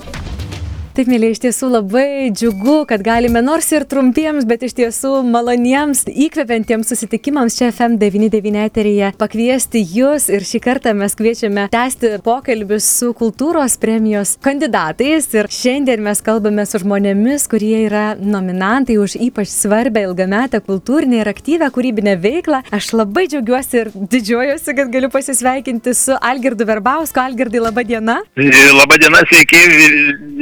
Taip, 0.92 1.08
mėlyje, 1.08 1.36
iš 1.38 1.40
tiesų 1.46 1.68
labai 1.72 2.32
džiugu, 2.36 2.82
kad 2.84 3.00
galime 3.00 3.40
nors 3.40 3.70
ir 3.72 3.86
trumpiems, 3.88 4.44
bet 4.44 4.66
iš 4.68 4.74
tiesų 4.76 5.22
maloniems, 5.24 6.02
įkvepiantiems 6.12 6.90
susitikimams 6.92 7.56
čia 7.56 7.70
FM99 7.72 8.66
eteryje 8.66 9.14
pakviesti 9.22 9.80
jūs 9.88 10.26
ir 10.36 10.44
šį 10.44 10.60
kartą 10.66 10.92
mes 11.00 11.16
kviečiame 11.16 11.70
tęsti 11.72 12.18
pokalbius 12.26 12.90
su 12.98 13.14
kultūros 13.16 13.78
premijos 13.80 14.34
kandidatais 14.44 15.30
ir 15.32 15.48
šiandien 15.56 16.04
mes 16.04 16.20
kalbame 16.26 16.66
su 16.68 16.82
žmonėmis, 16.84 17.48
kurie 17.54 17.86
yra 17.86 18.04
nominantai 18.20 19.00
už 19.00 19.16
ypač 19.30 19.48
svarbę 19.54 20.04
ilgametę 20.10 20.60
kultūrinę 20.68 21.22
ir 21.24 21.32
aktyvę 21.32 21.72
kūrybinę 21.72 22.18
veiklą. 22.20 22.66
Aš 22.76 22.92
labai 23.00 23.30
džiaugiuosi 23.32 23.80
ir 23.86 23.94
didžiuojuosi, 23.96 24.76
kad 24.76 24.92
galiu 24.92 25.14
pasisveikinti 25.16 25.96
su 25.96 26.20
Algirdu 26.20 26.68
Verbausku. 26.68 27.24
Algirdai, 27.24 27.64
laba 27.64 27.88
diena. 27.88 28.20
Labą 28.82 29.00
dieną, 29.00 29.24
sveiki 29.32 29.66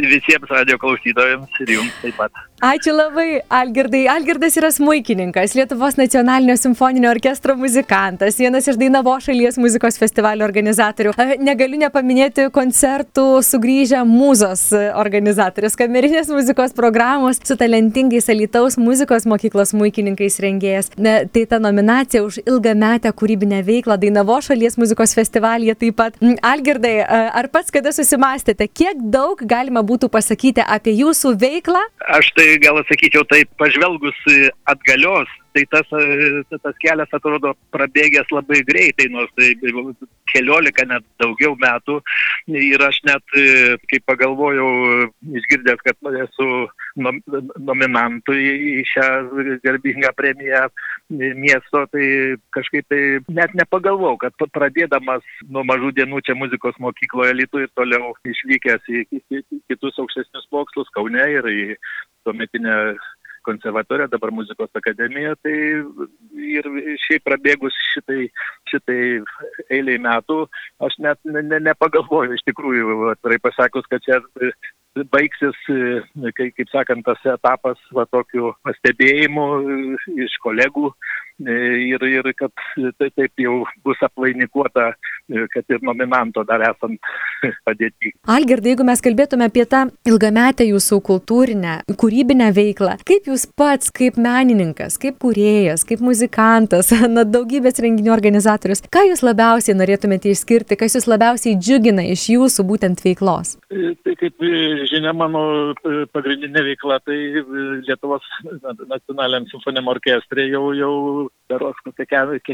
visiems 0.10 0.39
visiems 0.40 0.52
radio 0.52 0.78
klausytojams 0.78 1.60
ir 1.62 1.76
jums 1.76 1.94
taip 2.02 2.16
pat. 2.18 2.32
Ačiū 2.60 2.92
labai, 2.92 3.42
Algirdai. 3.50 4.08
Algirdas 4.12 4.58
yra 4.60 4.70
smuikininkas, 4.72 5.54
Lietuvos 5.56 5.96
nacionalinio 5.96 6.58
simfoninio 6.60 7.10
orkestro 7.10 7.56
muzikantas, 7.56 8.36
vienas 8.38 8.68
iš 8.68 8.76
Dainavo 8.76 9.14
šalies 9.20 9.58
muzikos 9.58 9.98
festivalio 9.98 10.44
organizatorių. 10.44 11.14
Negaliu 11.40 11.80
nepaminėti 11.80 12.50
koncertų 12.52 13.40
sugrįžę 13.48 14.02
mūzos 14.04 14.74
organizatorius, 14.76 15.78
kamerinės 15.80 16.28
muzikos 16.28 16.76
programos 16.76 17.40
su 17.44 17.56
talentingais 17.56 18.28
Alitaus 18.30 18.76
muzikos 18.78 19.24
mokyklos 19.26 19.72
smuikininkais 19.72 20.40
rengėjas. 20.44 20.92
Ne, 20.98 21.24
tai 21.32 21.46
ta 21.48 21.62
nominacija 21.64 22.26
už 22.28 22.42
ilgametę 22.44 23.14
kūrybinę 23.16 23.62
veiklą 23.64 23.96
Dainavo 24.04 24.42
šalies 24.44 24.76
muzikos 24.80 25.16
festivalyje 25.16 25.78
taip 25.80 26.00
pat. 26.02 26.20
Algirdai, 26.44 26.98
ar 27.08 27.48
pats 27.54 27.72
kada 27.72 27.96
susimastėte, 27.96 28.68
kiek 28.68 29.00
daug 29.00 29.40
galima 29.48 29.80
būtų 29.80 30.12
pasakyti? 30.12 30.29
Pasakyti 30.30 30.62
apie 30.62 30.94
jūsų 30.94 31.34
veiklą? 31.42 31.82
Aš 32.14 32.30
tai 32.38 32.60
gal 32.62 32.78
atsakyčiau 32.78 33.26
taip, 33.26 33.50
pažvelgus 33.58 34.18
atgalios, 34.70 35.30
tai 35.54 35.66
tas, 35.72 35.88
tas 36.64 36.78
kelias 36.84 37.14
atrodo 37.16 37.54
prabėgęs 37.74 38.32
labai 38.34 38.62
greitai, 38.68 39.10
nors 39.14 39.32
tai 39.38 39.54
keliolika 40.30 40.86
net 40.90 41.06
daugiau 41.22 41.56
metų. 41.60 42.00
Ir 42.60 42.84
aš 42.86 43.02
net, 43.08 43.36
kai 43.90 44.00
pagalvojau, 44.10 44.70
išgirdęs, 45.42 45.82
kad 45.86 46.20
esu 46.26 46.50
nominantų 47.00 48.36
į 48.40 48.84
šią 48.90 49.08
garbingą 49.66 50.12
premiją 50.18 50.68
miesto, 51.10 51.86
tai 51.94 52.06
kažkaip 52.56 52.88
tai 52.92 53.02
net 53.34 53.56
nepagalvojau, 53.58 54.18
kad 54.22 54.50
pradėdamas 54.56 55.26
nuo 55.50 55.66
mažų 55.68 55.94
dienų 56.00 56.24
čia 56.26 56.38
muzikos 56.38 56.78
mokykloje 56.82 57.38
Lietuvai 57.40 57.68
ir 57.68 57.74
toliau 57.78 58.14
išvykęs 58.28 58.90
į 58.90 59.06
kitus 59.70 60.00
aukštesnius 60.02 60.50
mokslus 60.54 60.92
Kaune 60.96 61.26
ir 61.34 61.50
į 61.50 61.64
tuometinę 62.28 62.76
konservatorija, 63.50 64.10
dabar 64.14 64.32
muzikos 64.36 64.72
akademija, 64.80 65.36
tai 65.44 65.56
ir 66.56 66.70
šiaip 67.06 67.26
prabėgus 67.28 67.76
šitai, 67.94 68.28
šitai 68.72 69.00
eiliai 69.70 70.02
metų, 70.06 70.42
aš 70.86 71.00
net 71.06 71.22
ne, 71.28 71.44
ne, 71.52 71.62
nepagalvoju 71.70 72.38
iš 72.38 72.46
tikrųjų, 72.50 73.00
atvirai 73.14 73.42
pasakus, 73.44 73.88
kad 73.92 74.06
čia 74.06 74.22
baigsis, 75.14 75.58
kaip, 76.38 76.54
kaip 76.58 76.72
sakant, 76.72 77.06
tas 77.08 77.22
etapas 77.36 77.80
va 77.96 78.06
tokiu 78.10 78.54
pastebėjimu 78.68 79.46
iš 80.26 80.38
kolegų 80.44 80.92
ir, 81.48 82.04
ir 82.04 82.32
kad 82.38 82.52
tai 82.98 83.10
taip 83.16 83.40
jau 83.40 83.64
bus 83.86 84.00
apvainikuota, 84.04 84.92
kad 85.54 85.74
ir 85.74 85.84
nominanto 85.86 86.44
dar 86.48 86.64
esant 86.68 87.00
padėti. 87.68 88.14
Algirdai, 88.30 88.74
jeigu 88.74 88.88
mes 88.88 89.04
kalbėtume 89.04 89.48
apie 89.50 89.66
tą 89.70 89.86
ilgametę 90.10 90.68
jūsų 90.68 91.00
kultūrinę, 91.06 91.76
kūrybinę 92.00 92.50
veiklą, 92.56 92.98
kaip 93.08 93.30
jūs 93.30 93.46
pats, 93.60 93.94
kaip 93.96 94.20
menininkas, 94.20 95.00
kaip 95.02 95.20
kūrėjas, 95.24 95.86
kaip 95.88 96.04
muzikantas, 96.04 96.92
na, 97.16 97.26
daugybės 97.28 97.80
renginių 97.84 98.14
organizatorius, 98.16 98.84
ką 98.92 99.06
jūs 99.12 99.24
labiausiai 99.26 99.78
norėtumėte 99.80 100.34
išskirti, 100.34 100.80
kas 100.80 100.98
jūs 100.98 101.10
labiausiai 101.10 101.58
džiugina 101.60 102.06
iš 102.12 102.30
jūsų 102.36 102.68
būtent 102.68 103.04
veiklos? 103.06 103.56
Tai 103.70 104.16
kaip 104.20 104.44
žinia, 104.90 105.14
mano 105.16 105.74
pagrindinė 106.14 106.66
veikla 106.72 107.00
tai 107.06 107.18
Lietuvos 107.86 108.26
nacionaliniam 108.90 109.48
simfoniniam 109.50 109.90
orkestrė 109.92 110.50
jau, 110.50 110.70
jau 110.78 110.94
beros 111.50 111.78
kokia 111.84 112.06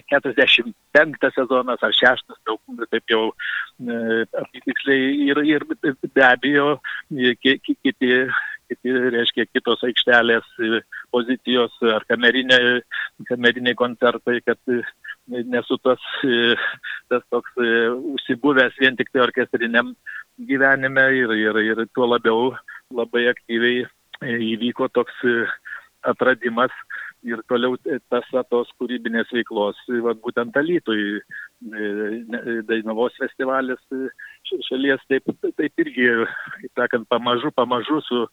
45 0.10 1.31
sezonas 1.36 1.84
ar 1.84 1.93
6, 1.99 2.36
daug, 2.47 2.60
taip 2.91 3.05
jau 3.12 3.23
e, 3.29 4.25
apitiksliai 4.41 5.08
ir, 5.29 5.41
ir 5.55 5.65
be 5.69 6.25
abejo 6.25 6.77
kiti, 7.43 7.77
kiti, 7.84 8.12
reiškia, 9.15 9.45
kitos 9.53 9.84
aikštelės 9.86 10.47
pozicijos 11.13 11.75
ar 11.93 12.05
kameriniai, 12.10 12.79
kameriniai 13.29 13.77
koncertai, 13.77 14.39
kad 14.45 14.60
nesu 15.27 15.77
tas, 15.84 16.01
tas 17.12 17.23
toks 17.34 17.60
užsibuvęs 18.15 18.79
vien 18.81 18.97
tik 18.97 19.12
tai 19.13 19.25
orkestriniam 19.25 19.93
gyvenime 20.49 21.10
ir, 21.15 21.36
ir, 21.38 21.62
ir 21.71 21.86
tuo 21.93 22.10
labiau 22.10 22.55
labai 22.93 23.27
aktyviai 23.31 23.86
įvyko 24.23 24.89
toks 24.93 25.15
atradimas 26.05 26.73
ir 27.25 27.41
toliau 27.49 27.75
tas 28.11 28.27
tos 28.51 28.71
kūrybinės 28.79 29.31
veiklos, 29.33 29.79
vat, 30.05 30.19
būtent 30.23 30.57
Alytui, 30.59 31.21
Dainavos 32.69 33.15
festivalis 33.19 33.81
šalies 34.69 35.01
taip, 35.09 35.31
taip 35.57 35.85
irgi, 35.85 36.09
kaip 36.61 36.81
sakant, 36.81 37.07
pamažu, 37.09 37.51
pamažu 37.55 38.01
su 38.05 38.25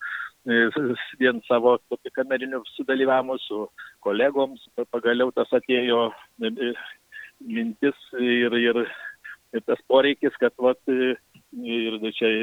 vien 1.20 1.40
savo 1.46 1.76
tokiu 1.88 2.10
kameriniu 2.14 2.62
sudalyvavimu 2.74 3.38
su 3.38 3.66
kolegoms, 4.02 4.64
pagaliau 4.90 5.30
tas 5.32 5.50
atėjo 5.54 6.10
mintis 7.40 7.98
ir, 8.18 8.52
ir, 8.58 8.82
ir 9.54 9.64
tas 9.66 9.80
poreikis, 9.88 10.34
kad 10.40 10.52
vat, 10.58 10.80
ir 10.88 11.98
čia 12.18 12.34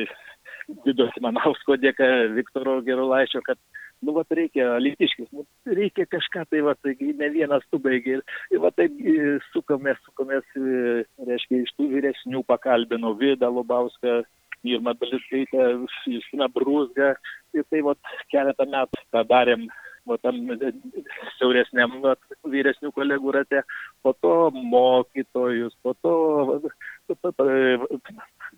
Vido 0.86 1.10
Simanausko 1.16 1.80
dėka, 1.82 2.08
Viktoro 2.36 2.80
Gerulaičio, 2.86 3.42
kad 3.46 3.58
nu, 4.06 4.16
vat 4.16 4.32
reikia, 4.36 4.72
lytiškis, 4.82 5.30
nu, 5.36 5.46
reikia 5.68 6.06
kažką, 6.10 6.46
tai, 6.50 6.64
va, 6.66 6.76
tai 6.80 6.96
ne 7.00 7.30
vienas 7.34 7.66
tu 7.72 7.80
baigi. 7.84 8.20
Ir, 8.54 8.62
va 8.64 8.72
taip 8.76 8.96
sukomės, 9.54 10.00
sukomės, 10.08 10.48
reiškia, 11.28 11.64
iš 11.66 11.76
tų 11.78 11.90
vyresnių 11.94 12.44
pakalbinau 12.48 13.16
Vidą 13.20 13.52
Lubauską, 13.54 14.22
Irma 14.68 14.94
Baliskaitę, 15.00 15.68
Justina 16.08 16.50
Brūsgą. 16.52 17.14
Ir 17.56 17.66
tai 17.72 17.84
va 17.86 17.96
keletą 18.32 18.68
metų 18.70 19.06
tą 19.14 19.24
darėm 19.30 19.70
va, 20.10 20.18
tam 20.24 20.40
siauresniam 21.38 22.00
va, 22.04 22.16
vyresnių 22.50 22.92
kolegų 22.96 23.34
rate, 23.36 23.64
po 24.04 24.14
to 24.24 24.36
mokytojus, 24.56 25.76
po 25.86 25.96
to 26.04 26.14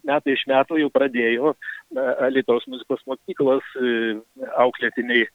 metai 0.08 0.36
iš 0.36 0.46
metų 0.50 0.82
jau 0.82 0.92
pradėjo 0.94 1.56
Lietuvos 2.32 2.68
muzikos 2.72 3.04
mokyklos 3.10 3.66
auklėtiniai 4.64 5.26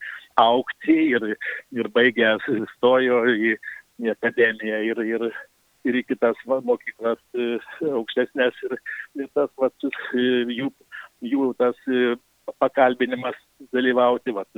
aukti 0.41 0.97
ir, 1.13 1.27
ir 1.73 1.91
baigę 1.93 2.35
stojo 2.75 3.23
į, 3.31 3.55
į 4.01 4.13
akademiją 4.13 4.81
ir, 4.91 5.03
ir, 5.13 5.27
ir 5.87 5.99
į 6.01 6.05
kitas 6.11 6.39
va, 6.49 6.59
mokyklas 6.65 7.21
aukštesnės 7.81 8.63
ir, 8.69 8.77
ir 9.21 9.29
tas 9.37 9.51
va, 9.61 9.71
jų, 10.13 10.71
jų 11.25 11.51
tas 11.61 11.77
pakalbinimas 12.59 13.37
dalyvauti, 13.73 14.33
vat, 14.35 14.49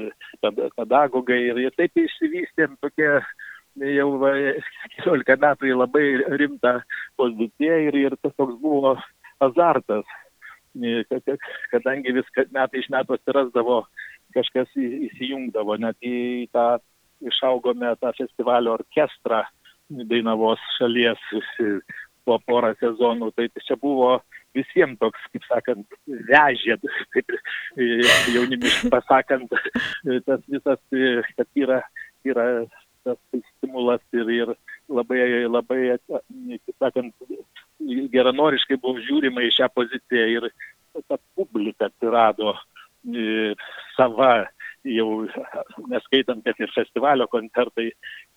pedagogai 0.78 1.40
ir, 1.50 1.62
ir 1.68 1.76
taip 1.78 1.98
išsivystėm 1.98 2.78
tokie 2.84 3.10
jau 3.96 4.10
14 4.20 5.40
metų 5.44 5.70
į 5.70 5.78
labai 5.78 6.06
rimtą 6.42 6.80
poziciją 7.20 7.78
ir, 7.88 8.00
ir 8.08 8.18
tas 8.22 8.34
toks 8.38 8.58
buvo 8.62 8.96
azartas, 9.40 10.06
kadangi 11.72 12.14
vis 12.14 12.28
metai 12.52 12.82
iš 12.82 12.90
metų 12.94 13.18
atsirasdavo, 13.18 13.84
kažkas 14.36 14.70
įsijungdavo, 14.78 15.80
net 15.82 15.98
į 16.06 16.50
tą 16.54 16.78
išaugome 17.26 17.96
tą 18.00 18.14
festivalio 18.18 18.78
orkestrą 18.78 19.44
Dainavos 19.90 20.62
šalies 20.78 21.22
po 22.26 22.38
porą 22.46 22.76
sezonų, 22.78 23.32
tai 23.34 23.48
čia 23.66 23.76
buvo 23.82 24.20
visiems 24.60 25.00
toks, 25.02 25.26
kaip 25.34 25.48
sakant, 25.48 25.98
vežė, 26.30 26.78
kaip 27.16 27.34
jaunimiškai 28.36 28.92
pasakant, 28.94 29.56
tas 30.28 30.46
visas, 30.48 30.82
kad 31.40 31.64
yra, 31.64 31.82
yra 32.28 32.48
tas 33.08 33.18
stimulas 33.56 34.04
ir, 34.14 34.30
ir 34.36 34.54
labai, 34.92 35.22
labai, 35.48 35.82
kaip 36.10 36.76
sakant, 36.84 37.14
geranoriškai 38.14 38.80
buvo 38.82 39.00
žiūrima 39.06 39.46
į 39.46 39.54
šią 39.56 39.70
poziciją 39.76 40.28
ir 40.36 40.50
ta 41.08 41.20
publika 41.38 41.88
atsirado 41.88 42.58
sava, 43.96 44.34
jau 44.84 45.10
neskaitant, 45.92 46.44
kad 46.44 46.60
ir 46.60 46.72
festivalio 46.76 47.28
koncertai, 47.32 47.90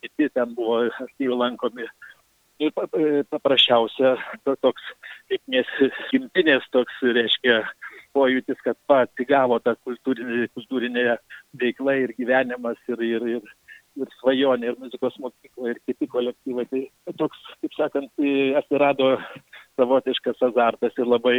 kiti 0.02 0.28
ten 0.34 0.54
buvo 0.54 0.82
aktyviai 0.86 1.38
lankomi 1.44 1.86
ir 2.60 2.72
e, 2.72 3.22
paprasčiausia 3.30 4.16
toks 4.60 4.84
kaip 5.30 5.42
nes 5.54 5.68
gimtinės 6.10 6.66
toks 6.74 7.00
reiškia 7.02 7.62
pojūtis, 8.16 8.60
kad 8.64 8.76
pats 8.90 9.24
įgavo 9.24 9.58
tą 9.64 9.74
kultūrinė, 9.86 10.48
kultūrinė 10.56 11.04
veikla 11.60 11.96
ir 12.02 12.12
gyvenimas 12.18 12.80
ir, 12.92 13.00
ir, 13.06 13.24
ir, 13.38 13.46
ir 14.00 14.10
svajonė, 14.18 14.72
ir 14.72 14.80
muzikos 14.82 15.16
mokykla, 15.22 15.72
ir 15.72 15.80
kiti 15.88 16.08
kolektyvai. 16.12 16.66
Tai 16.68 17.14
toks, 17.22 17.40
kaip 17.62 17.78
sakant, 17.78 18.26
atsirado 18.60 19.14
savotiškas 19.80 20.44
azartas 20.50 21.00
ir 21.00 21.08
labai, 21.08 21.38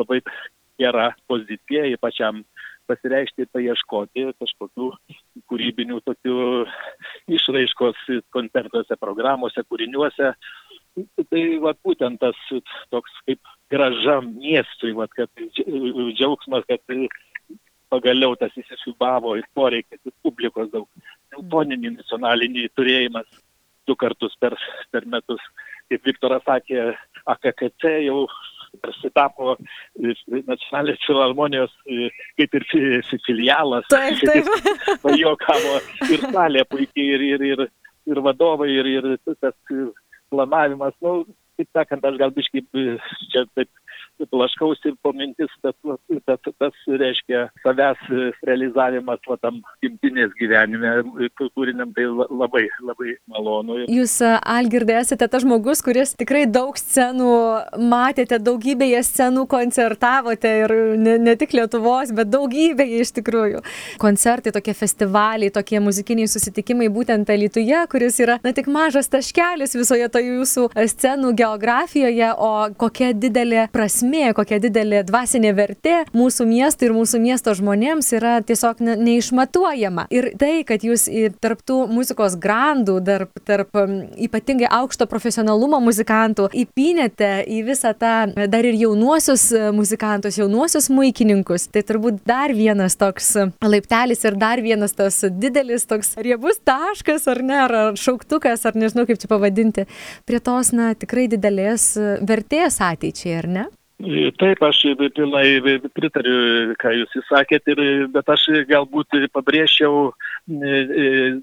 labai 0.00 0.22
gera 0.80 1.10
pozicija, 1.28 1.84
ypač 1.92 2.22
jam 2.22 2.44
pasireikšti 2.90 3.46
ir 3.46 3.50
paieškoti 3.54 4.26
kažkokių 4.42 4.90
kūrybinių 5.50 6.00
tokių 6.06 6.36
išraiškos 7.38 8.02
koncertuose, 8.34 8.98
programuose, 9.00 9.64
kūriniuose. 9.70 10.34
Tai 11.30 11.42
va 11.62 11.72
būtent 11.86 12.18
tas 12.20 12.38
toks 12.90 13.12
kaip 13.28 13.52
graža 13.70 14.18
miestui, 14.26 14.90
va, 14.98 15.06
kad 15.14 15.30
džiaugsmas, 15.38 16.66
kad 16.68 16.82
pagaliau 17.90 18.34
tas 18.38 18.54
įsisubavo 18.58 19.36
ir 19.38 19.46
poreikis, 19.54 20.00
ir 20.06 20.14
publikos 20.26 20.70
daug. 20.74 20.88
Simfoninį 21.34 21.94
nacionalinį 21.96 22.68
turėjimas 22.78 23.28
du 23.86 23.96
kartus 23.98 24.34
per, 24.42 24.56
per 24.90 25.06
metus. 25.10 25.42
Kaip 25.90 26.06
Viktoras 26.06 26.44
sakė, 26.46 26.92
AKKC 27.34 27.96
jau 28.06 28.24
prasitapo 28.84 29.56
nacionalinės 29.98 31.02
filharmonijos 31.06 31.74
kaip 32.38 32.56
ir 32.58 32.66
filialas. 33.26 33.88
Taip, 33.92 34.22
taip. 34.22 34.48
Pajokavo 35.02 35.76
ir 36.10 36.24
salė 36.30 36.64
puikiai, 36.70 37.08
ir, 37.16 37.26
ir, 37.34 37.46
ir, 37.52 37.66
ir 38.10 38.22
vadovai, 38.24 38.70
ir, 38.78 38.90
ir 39.00 39.36
tas 39.42 39.56
planavimas. 40.30 40.94
Nu, 41.04 41.24
kaip 41.58 41.68
sakant, 41.76 42.06
aš 42.06 42.20
gal 42.20 42.32
biškai 42.36 42.64
čia 43.32 43.44
taip 43.58 43.70
blaškausi 44.28 44.92
po 45.02 45.12
mintis, 45.16 45.52
bet 45.64 45.76
tas, 46.26 46.40
tas 46.58 46.76
reiškia 46.86 47.46
savęs 47.64 48.00
realizavimas 48.46 49.22
va, 49.28 49.36
tam 49.40 49.60
gimtinės 49.84 50.34
gyvenime, 50.38 50.92
kultūriniam, 51.38 51.92
tai 51.96 52.06
labai, 52.10 52.66
labai 52.84 53.14
malonu. 53.30 53.80
Jūs, 53.90 54.18
Algirdai, 54.40 55.00
esate 55.00 55.28
tas 55.30 55.44
žmogus, 55.44 55.82
kuris 55.84 56.14
tikrai 56.20 56.44
daug 56.50 56.76
scenų 56.78 57.30
matėte, 57.90 58.40
daugybėje 58.42 59.02
scenų 59.08 59.46
koncertavote 59.50 60.52
ir 60.64 60.76
ne, 61.00 61.16
ne 61.22 61.36
tik 61.40 61.56
Lietuvos, 61.56 62.12
bet 62.16 62.30
daugybėje 62.32 63.00
iš 63.06 63.14
tikrųjų. 63.20 63.64
Koncertai, 64.02 64.52
tokie 64.54 64.76
festivaliai, 64.76 65.52
tokie 65.54 65.80
muzikiniai 65.82 66.28
susitikimai 66.30 66.90
būtent 66.92 67.30
Lietuvoje, 67.30 67.84
kuris 67.92 68.20
yra, 68.20 68.36
na, 68.44 68.52
tik 68.56 68.68
mažas 68.70 69.08
taškelis 69.12 69.76
visoje 69.78 70.08
toje 70.12 70.36
jūsų 70.40 70.68
scenų 70.90 71.32
geografijoje, 71.38 72.32
o 72.36 72.52
kokia 72.80 73.12
didelė 73.16 73.68
prasme 73.72 74.09
prasmė, 74.10 74.34
kokia 74.34 74.58
didelė 74.60 75.04
dvasinė 75.06 75.52
vertė 75.54 76.04
mūsų 76.14 76.46
miestui 76.46 76.88
ir 76.88 76.94
mūsų 76.94 77.20
miesto 77.20 77.54
žmonėms 77.54 78.12
yra 78.12 78.40
tiesiog 78.42 78.80
ne, 78.80 78.96
neišmatuojama. 78.96 80.08
Ir 80.10 80.32
tai, 80.38 80.64
kad 80.64 80.82
jūs 80.82 81.08
tarptų 81.40 81.86
muzikos 81.90 82.36
grandų, 82.40 83.00
tarp, 83.04 83.30
tarp 83.46 83.70
ypatingai 84.18 84.68
aukšto 84.70 85.06
profesionalumo 85.06 85.80
muzikantų 85.80 86.50
įpinėte 86.52 87.44
į 87.46 87.62
visą 87.68 87.94
tą 87.94 88.32
dar 88.34 88.64
ir 88.64 88.74
jaunuosius 88.74 89.50
muzikantus, 89.74 90.38
jaunuosius 90.38 90.90
muikininkus, 90.90 91.68
tai 91.70 91.82
turbūt 91.86 92.22
dar 92.26 92.52
vienas 92.54 92.96
toks 92.96 93.36
laiptelis 93.62 94.24
ir 94.24 94.38
dar 94.40 94.60
vienas 94.60 94.96
tas 94.96 95.22
didelis 95.30 95.86
toks 95.86 96.16
riebus 96.18 96.60
taškas, 96.64 97.28
ar 97.30 97.42
ne, 97.42 97.58
ar 97.66 97.76
šauktukas, 97.98 98.66
ar 98.66 98.78
nežinau 98.78 99.06
kaip 99.08 99.20
čia 99.20 99.30
pavadinti, 99.30 99.86
prie 100.26 100.40
tos, 100.42 100.74
na, 100.74 100.92
tikrai 100.98 101.28
didelės 101.30 101.92
vertės 102.26 102.80
ateičiai, 102.84 103.36
ar 103.40 103.50
ne? 103.50 103.68
Taip, 104.40 104.62
aš 104.64 104.78
pilnai 105.12 105.60
pritariu, 105.92 106.74
ką 106.80 106.92
jūs 106.96 107.16
įsakėt, 107.20 107.68
ir, 107.74 107.80
bet 108.14 108.30
aš 108.32 108.46
galbūt 108.70 109.16
pabrėžčiau 109.34 110.12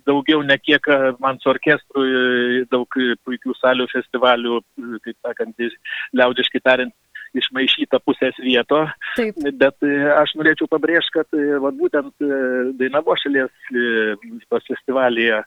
daugiau 0.07 0.41
ne 0.45 0.57
kiek 0.57 0.89
man 1.21 1.37
su 1.41 1.51
orkestru 1.53 2.05
daug 2.71 2.97
puikių 3.27 3.53
salių 3.59 3.85
festivalių, 3.93 4.61
kaip 5.05 5.17
sakant, 5.27 5.67
liaudiškai 6.17 6.63
tariant, 6.65 6.95
išmaišyta 7.37 7.99
pusės 8.01 8.37
vieto. 8.41 8.85
Taip. 9.19 9.37
Bet 9.61 9.83
aš 10.17 10.33
norėčiau 10.39 10.69
pabrėžti, 10.71 11.13
kad 11.19 11.41
va, 11.61 11.73
būtent 11.75 12.13
Dainavo 12.79 13.17
šalies 13.21 13.51
festivalyje 14.49 15.43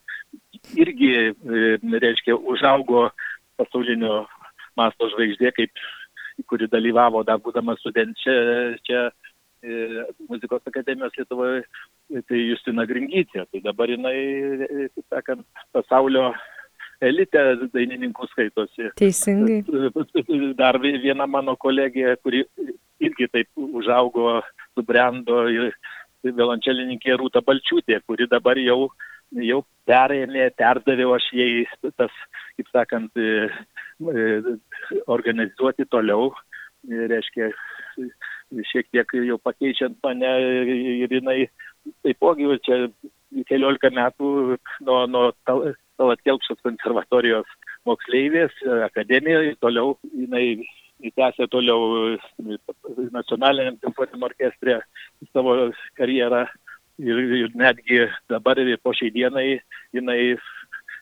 irgi, 0.78 1.14
reiškia, 1.90 2.36
užaugo 2.36 3.08
pasaulinio 3.58 4.26
masto 4.78 5.08
žvaigždė, 5.10 5.50
kaip 5.56 5.72
kuri 6.48 6.68
dalyvavo 6.70 7.24
dar 7.26 7.40
būdama 7.42 7.76
studentė 7.80 8.36
čia, 8.86 9.08
e, 9.62 10.04
muzikos 10.28 10.62
akademijos 10.70 11.16
Lietuvoje, 11.18 11.64
tai 12.28 12.40
Justina 12.44 12.86
Gringytė. 12.88 13.46
Tai 13.50 13.64
dabar 13.64 13.92
jinai, 13.92 14.16
kaip 14.94 15.04
sakant, 15.08 15.46
pasaulio 15.74 16.30
elite 17.00 17.42
dainininkų 17.72 18.28
skaitosi. 18.32 18.90
Teisingai. 19.00 19.62
Dar 20.58 20.78
viena 20.80 21.26
mano 21.26 21.56
kolegė, 21.56 22.16
kuri 22.24 22.44
irgi 23.00 23.28
taip 23.32 23.48
užaugo, 23.80 24.40
subrendo 24.76 25.46
ir 25.48 25.72
violončelininkė 26.24 27.16
Rūta 27.16 27.40
Balčiūtė, 27.44 28.02
kuri 28.06 28.28
dabar 28.30 28.60
jau, 28.60 28.90
jau 29.32 29.62
perėmė, 29.88 30.50
perdavė 30.58 31.06
aš 31.14 31.28
jai 31.34 31.50
tas, 31.98 32.14
kaip 32.56 32.70
sakant, 32.74 33.22
E, 34.00 34.42
organizuoti 35.06 35.84
toliau, 35.92 36.30
e, 36.88 37.06
reiškia, 37.12 37.50
šiek 38.70 38.86
tiek 38.94 39.12
jau 39.28 39.36
pakeičiant 39.44 39.98
mane 40.04 40.30
ir 41.04 41.12
jinai 41.12 41.42
taipogi 42.00 42.48
čia 42.64 42.78
keliolika 43.50 43.90
metų 43.92 44.56
nuo, 44.88 45.02
nuo 45.12 45.26
Talat 45.44 46.24
Kelpšos 46.24 46.62
konservatorijos 46.64 47.52
moksleivės 47.84 48.56
akademijoje, 48.88 49.58
toliau 49.60 49.98
jinai 50.16 50.64
tęsė 51.12 51.50
toliau 51.52 52.16
nacionaliniam 53.12 53.76
simfoniniam 53.84 54.28
orkestre 54.30 54.80
savo 55.34 55.58
karjerą 56.00 56.46
ir, 57.00 57.20
ir 57.42 57.52
netgi 57.58 58.06
dabar 58.30 58.60
po 58.82 58.94
šiai 58.96 59.12
dienai 59.14 59.60
jinai 59.94 60.36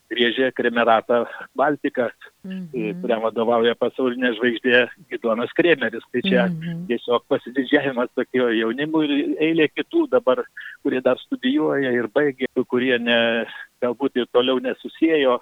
griežė 0.09 0.53
Kremeratą 0.57 1.25
Baltiką, 1.57 2.09
mm 2.45 2.69
-hmm. 2.73 3.01
kuriam 3.03 3.23
vadovauja 3.23 3.75
pasaulinė 3.75 4.33
žvaigždė 4.39 4.81
Gidonas 5.11 5.53
Kremeris. 5.59 6.05
Tai 6.13 6.23
čia 6.23 6.47
mm 6.47 6.61
-hmm. 6.61 6.87
tiesiog 6.89 7.25
pasididžiavimas 7.29 8.09
tokio 8.15 8.49
jaunimų 8.49 9.03
ir 9.05 9.13
eilė 9.49 9.69
kitų 9.69 10.09
dabar, 10.11 10.45
kurie 10.83 11.01
dar 11.01 11.19
studijuoja 11.19 11.93
ir 11.93 12.09
baigė, 12.15 12.49
kurie 12.69 12.99
ne, 12.99 13.47
galbūt 13.83 14.17
ir 14.17 14.27
toliau 14.33 14.59
nesusijėjo 14.59 15.41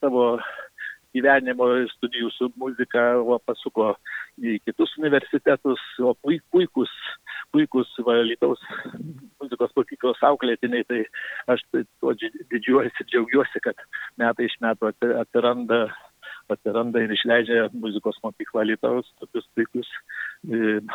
savo 0.00 0.38
gyvenimo 1.14 1.66
studijų 1.94 2.30
su 2.34 2.50
muzika, 2.56 3.16
o 3.18 3.38
pasuko 3.38 3.94
į 4.42 4.58
kitus 4.66 4.96
universitetus, 4.98 5.80
o 6.02 6.14
puikus, 6.50 6.90
puikus 7.54 7.90
Valytaus 8.06 8.62
muzikos 9.42 9.74
mokyklos 9.78 10.22
auklėtiniai, 10.30 10.86
tai 10.90 11.04
aš 11.54 11.62
tai 11.70 11.84
tuo 12.02 12.14
didžiuojuosi 12.18 13.06
džiaugiuosi, 13.10 13.62
kad 13.64 13.86
metai 14.20 14.50
iš 14.50 14.58
metų 14.64 14.92
atsiranda 15.22 15.86
atsiranda 16.52 17.00
ir 17.00 17.12
išleidžia 17.14 17.68
muzikos 17.72 18.18
mokykla 18.24 18.66
Lietuvos 18.68 19.08
tokius 19.20 19.46
puikius 19.56 19.88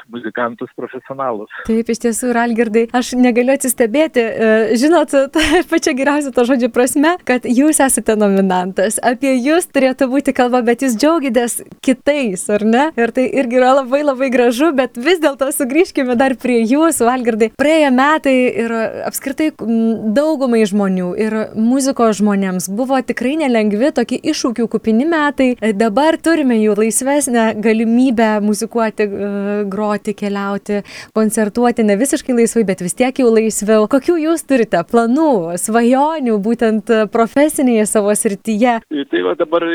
muzikantus 0.09 0.69
profesionalus. 0.77 1.49
Taip, 1.67 1.89
iš 1.89 2.01
tiesų, 2.05 2.31
Ralgirdai, 2.35 2.85
aš 2.95 3.13
negaliu 3.17 3.55
atsistebėti, 3.55 4.21
e, 4.21 4.77
žinot, 4.79 5.13
pačia 5.71 5.93
geriausia 5.97 6.33
to 6.35 6.45
žodžio 6.47 6.69
prasme, 6.73 7.15
kad 7.27 7.47
jūs 7.49 7.81
esate 7.83 8.15
nominantas, 8.19 8.99
apie 9.01 9.33
jūs 9.35 9.69
turėtų 9.73 10.09
būti 10.11 10.35
kalba, 10.37 10.61
bet 10.65 10.85
jūs 10.85 10.97
džiaugitės 10.99 11.59
kitais, 11.85 12.45
ar 12.53 12.65
ne? 12.67 12.85
Ir 12.99 13.13
tai 13.15 13.25
irgi 13.41 13.59
yra 13.59 13.73
labai 13.79 14.03
labai 14.05 14.29
gražu, 14.33 14.71
bet 14.75 14.97
vis 14.99 15.21
dėlto 15.23 15.49
sugrįžkime 15.55 16.17
dar 16.19 16.37
prie 16.39 16.61
jūsų, 16.63 17.09
Algirdai. 17.09 17.51
Praėję 17.59 17.89
metai 17.95 18.35
ir 18.65 18.75
apskritai 19.09 19.51
daugumai 19.57 20.61
žmonių 20.69 21.09
ir 21.19 21.37
muzikos 21.57 22.19
žmonėms 22.21 22.69
buvo 22.75 22.99
tikrai 23.05 23.37
nelengvi, 23.41 23.91
tokie 23.95 24.19
iššūkių 24.31 24.67
kupini 24.71 25.07
metai 25.09 25.51
dabar 25.79 26.17
turime 26.21 26.59
jau 26.61 26.75
laisvesnę 26.77 27.49
galimybę 27.63 28.29
muzikuoti, 28.45 29.07
e, 29.09 29.38
groti, 29.71 30.15
keliauti, 30.17 30.81
koncertuoti, 31.15 31.85
ne 31.87 31.97
visiškai 31.99 32.35
laisvai, 32.37 32.65
bet 32.67 32.83
vis 32.85 32.97
tiek 32.97 33.21
jau 33.21 33.29
laisviau. 33.33 33.87
Kokių 33.91 34.17
jūs 34.25 34.45
turite 34.49 34.81
planų, 34.91 35.57
svajonių 35.61 36.37
būtent 36.45 36.93
profesinėje 37.13 37.87
savo 37.89 38.15
srityje? 38.15 38.79
Tai 39.11 39.23
va 39.25 39.35
dabar, 39.39 39.65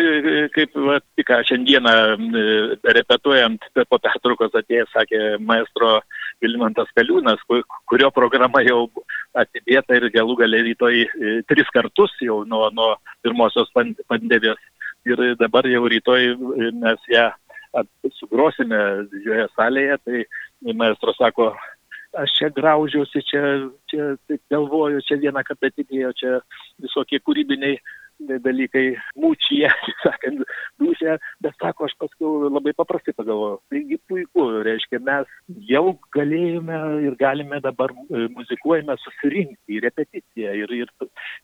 kaip 0.55 0.77
va, 0.89 1.01
tik 1.17 1.29
ką 1.31 1.41
šiandieną 1.51 1.95
repetuojant, 2.99 3.71
po 3.89 4.01
pertraukos 4.03 4.55
atėjęs, 4.61 4.93
sakė 4.95 5.25
maestro 5.41 5.99
Vilmantas 6.43 6.91
Kaliūnas, 6.97 7.41
kurio 7.89 8.11
programa 8.15 8.63
jau 8.65 8.87
atidėta 9.39 9.99
ir 9.99 10.11
galų 10.15 10.37
galę 10.43 10.61
rytoj 10.69 11.01
e, 11.05 11.35
tris 11.49 11.71
kartus 11.75 12.13
jau 12.23 12.43
nuo, 12.49 12.69
nuo 12.75 12.95
pirmosios 13.25 13.71
pandemijos 13.75 14.61
ir 15.09 15.21
dabar 15.41 15.67
jau 15.69 15.85
rytoj 15.91 16.35
mes 16.81 17.09
ją 17.13 17.31
sugrosime 18.21 18.81
didžioje 19.13 19.49
salėje, 19.55 19.99
tai 20.05 20.75
maestro 20.75 21.15
sako, 21.19 21.53
aš 22.19 22.37
čia 22.39 22.51
graužiuosi, 22.55 23.25
čia, 23.27 23.43
čia 23.91 24.15
taip 24.29 24.43
galvoju, 24.53 25.03
čia 25.09 25.19
vieną 25.23 25.43
kartą 25.47 25.71
atidėjo, 25.71 26.15
čia 26.21 26.39
visokie 26.83 27.21
kūrybiniai 27.25 27.79
dalykai 28.21 28.95
mūčyje, 29.19 29.69
sakant, 30.05 30.45
dūšė, 30.81 31.17
bet 31.45 31.57
sako, 31.61 31.89
aš 31.89 31.97
paskui 32.01 32.31
labai 32.47 32.75
paprastai 32.77 33.15
pagalvojau, 33.17 33.59
taigi 33.73 33.99
puiku, 34.09 34.47
reiškia, 34.67 35.01
mes 35.05 35.29
jau 35.69 35.97
galėjome 36.15 36.79
ir 37.09 37.19
galime 37.21 37.61
dabar 37.65 37.93
e, 38.07 38.27
muzikuojame 38.37 38.97
susirinkti 39.03 39.79
į 39.79 39.83
repeticiją 39.89 40.55
ir, 40.63 40.75
ir, 40.85 40.95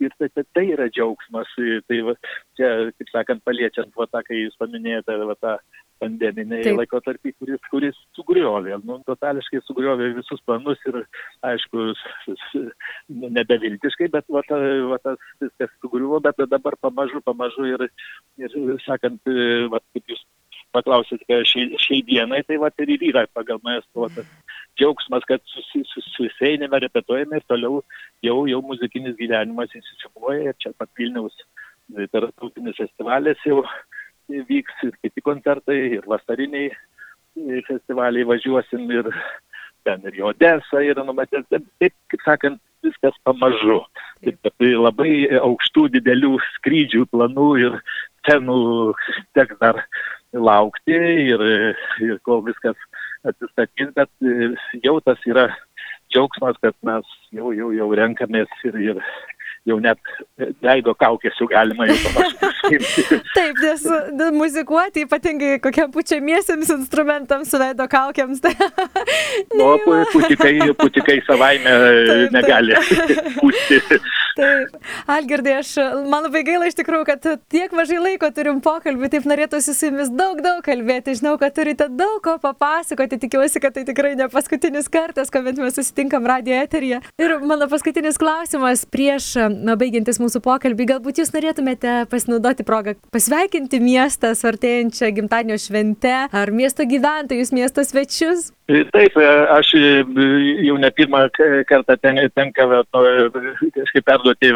ir 0.01 0.17
tai, 0.19 0.31
tai, 0.31 0.47
tai 0.55 0.67
yra 0.77 0.89
džiaugsmas, 0.93 1.53
tai 1.91 2.01
va, 2.07 2.17
čia, 2.59 2.73
kaip 2.97 3.15
sakant, 3.15 3.45
paliečiant, 3.47 3.93
va 3.99 4.09
tą, 4.11 4.25
kai 4.27 4.45
jūs 4.45 4.59
paminėjote, 4.61 5.19
va 5.27 5.39
tą 5.43 5.59
pandeminiai 6.01 6.75
laikotarpį, 6.75 7.33
kuris, 7.39 7.63
kuris 7.73 8.01
sugriovė, 8.17 8.79
nu, 8.89 8.99
totališkai 9.09 9.63
sugriovė 9.67 10.11
visus 10.19 10.43
planus 10.47 10.81
ir, 10.91 11.03
aišku, 11.47 11.91
nebeviltiškai, 13.39 14.11
bet 14.15 14.27
va, 14.33 14.43
va, 14.91 15.01
tas 15.05 15.21
viskas 15.43 15.73
sugriuvo, 15.79 16.23
bet 16.25 16.41
dabar 16.51 16.77
pamažu, 16.81 17.23
pamažu 17.27 17.69
ir, 17.69 17.89
ir 18.41 18.61
sakant, 18.87 19.21
va, 19.73 19.83
kaip 19.95 20.15
jūs 20.15 20.25
paklausėte, 20.75 21.27
kad 21.29 21.47
šiai, 21.51 21.79
šiai 21.83 22.03
dienai, 22.07 22.43
tai 22.47 22.59
va 22.63 22.71
ir 22.79 22.93
yra 23.11 23.27
pagal 23.35 23.61
maestro 23.67 24.09
tas 24.15 24.29
džiaugsmas, 24.79 25.27
kad 25.29 25.43
susiseinėme, 25.51 26.83
repetuojame 26.87 27.41
ir 27.41 27.47
toliau 27.51 27.81
jau, 28.25 28.37
jau 28.49 28.61
muzikinis 28.65 29.19
gyvenimas 29.19 29.75
įsisipuoja 29.77 30.53
ir 30.53 30.61
čia 30.63 30.73
pat 30.79 30.91
Vilniaus 30.99 31.37
tarptautinis 32.13 32.79
festivalis 32.79 33.41
jau 33.47 33.65
vyks 34.49 34.87
ir 34.87 34.97
kiti 35.03 35.23
koncertai, 35.25 35.79
ir 35.99 36.09
vasariniai 36.09 36.71
festivaliai 37.69 38.27
važiuosim 38.27 38.91
ir 38.91 39.09
ten 39.87 40.03
ir 40.05 40.19
į 40.19 40.27
Odesą 40.33 40.83
yra 40.85 41.05
numatęs, 41.07 41.47
taip, 41.51 41.95
kaip 42.13 42.25
sakant, 42.27 42.61
viskas 42.85 43.17
pamažu. 43.25 43.81
Taip, 44.25 44.51
tai 44.61 44.73
labai 44.77 45.13
aukštų 45.41 45.87
didelių 45.97 46.37
skrydžių 46.57 47.07
planų 47.13 47.49
ir 47.65 47.79
cenų 48.29 48.61
teks 49.37 49.59
dar 49.61 49.81
laukti 50.33 50.97
ir, 51.33 51.45
ir 52.05 52.21
kol 52.27 52.45
viskas 52.47 52.77
atsistatys, 53.27 53.93
bet 53.97 54.11
jau 54.85 54.99
tas 55.05 55.21
yra 55.29 55.49
džiaugsmas, 56.13 56.57
kad 56.65 56.77
mes 56.87 57.07
jau, 57.37 57.53
jau, 57.57 57.71
jau 57.77 57.89
renkamės 57.97 58.53
ir, 58.69 58.79
ir, 58.81 59.03
jau 59.69 59.77
net 59.83 60.01
leido 60.65 60.95
kaukės 60.97 61.37
jau 61.41 61.49
galima 61.51 61.87
jau 61.91 61.97
panašiai. 62.07 63.21
Taip, 63.37 63.61
nes 63.61 63.85
muzikuoti 64.37 65.05
ypatingai 65.07 65.59
kokiam 65.65 65.91
pučiamiesiams 65.93 66.71
instrumentams 66.77 67.51
su 67.53 67.61
veido 67.61 67.87
kaukiams. 67.91 68.41
Tai... 68.45 68.55
nu, 69.57 69.69
putikai, 70.13 70.55
putikai 70.79 71.19
savaime 71.27 71.71
taip, 71.71 72.35
negali 72.35 72.77
pūsti. 73.41 73.81
Taip, 74.39 74.77
Algirdai, 75.11 75.57
aš, 75.61 75.75
man 76.09 76.25
labai 76.25 76.43
gaila 76.47 76.69
iš 76.71 76.79
tikrųjų, 76.79 77.07
kad 77.09 77.27
tiek 77.53 77.75
mažai 77.77 77.99
laiko 78.01 78.31
turim 78.35 78.61
pokalbį, 78.65 79.11
taip 79.13 79.27
norėtųsi 79.29 79.75
su 79.77 79.91
jumis 79.91 80.13
daug, 80.15 80.41
daug 80.45 80.63
kalbėti. 80.65 81.17
Žinau, 81.19 81.35
kad 81.41 81.57
turite 81.57 81.91
daug 81.93 82.21
ko 82.25 82.37
papasakoti, 82.41 83.19
tikiuosi, 83.27 83.61
kad 83.63 83.77
tai 83.77 83.85
tikrai 83.89 84.15
ne 84.19 84.31
paskutinis 84.33 84.89
kartas, 84.93 85.33
kuomet 85.35 85.61
mes 85.61 85.77
susitinkam 85.77 86.29
radio 86.31 86.61
eteryje. 86.63 87.03
Ir 87.21 87.37
mano 87.45 87.69
paskutinis 87.71 88.21
klausimas 88.21 88.87
prieš 88.89 89.33
na, 89.51 89.77
baigiantis 89.81 90.21
mūsų 90.23 90.43
pokalbį, 90.45 90.87
galbūt 90.95 91.21
jūs 91.21 91.33
norėtumėte 91.35 92.05
pasinaudoti 92.11 92.67
progą 92.67 92.95
pasveikinti 93.15 93.81
miestą 93.83 94.33
su 94.39 94.49
artėjančia 94.51 95.11
gimtadienio 95.17 95.59
švente 95.61 96.15
ar 96.31 96.53
miesto 96.55 96.87
gyventojus, 96.89 97.53
miesto 97.57 97.85
svečius? 97.87 98.51
Taip, 98.71 99.17
aš 99.57 99.73
jau 99.75 100.77
ne 100.79 100.91
pirmą 100.95 101.25
kartą 101.69 101.97
ten, 101.99 102.21
tenka 102.39 102.69
nu, 102.71 103.05
kažkaip 103.75 104.07
perduoti 104.07 104.53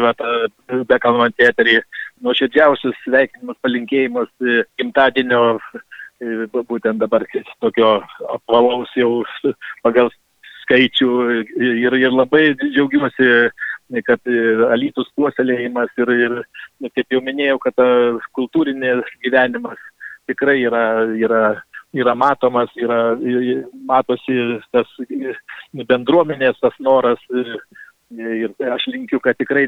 bekalbant 0.87 1.35
eterį 1.49 1.81
nuoširdžiausius 2.23 2.95
sveikinimus, 3.03 3.59
palinkėjimus 3.65 4.31
gimtadienio, 4.79 5.57
būtent 6.55 7.01
dabar 7.03 7.25
tokio 7.59 7.97
apvalaus 8.37 8.93
jau 8.95 9.25
pagal 9.83 10.09
skaičių 10.65 11.09
ir, 11.61 11.97
ir 11.99 12.13
labai 12.13 12.53
džiaugiuosi, 12.61 13.29
kad 14.05 14.31
alytus 14.71 15.11
puoselėjimas 15.17 15.91
ir, 16.01 16.11
ir, 16.25 16.37
kaip 16.95 17.13
jau 17.13 17.21
minėjau, 17.23 17.59
kad 17.63 17.85
kultūrinės 18.37 19.05
gyvenimas 19.23 19.81
tikrai 20.25 20.57
yra, 20.65 20.83
yra 21.21 21.45
yra 21.95 22.15
matomas, 22.15 22.71
yra, 22.75 23.15
matosi 23.87 24.59
tas 24.75 24.89
bendruomenės 25.87 26.59
tas 26.59 26.75
noras 26.83 27.21
ir 27.31 28.51
aš 28.71 28.85
linkiu, 28.91 29.19
kad 29.23 29.37
tikrai 29.39 29.65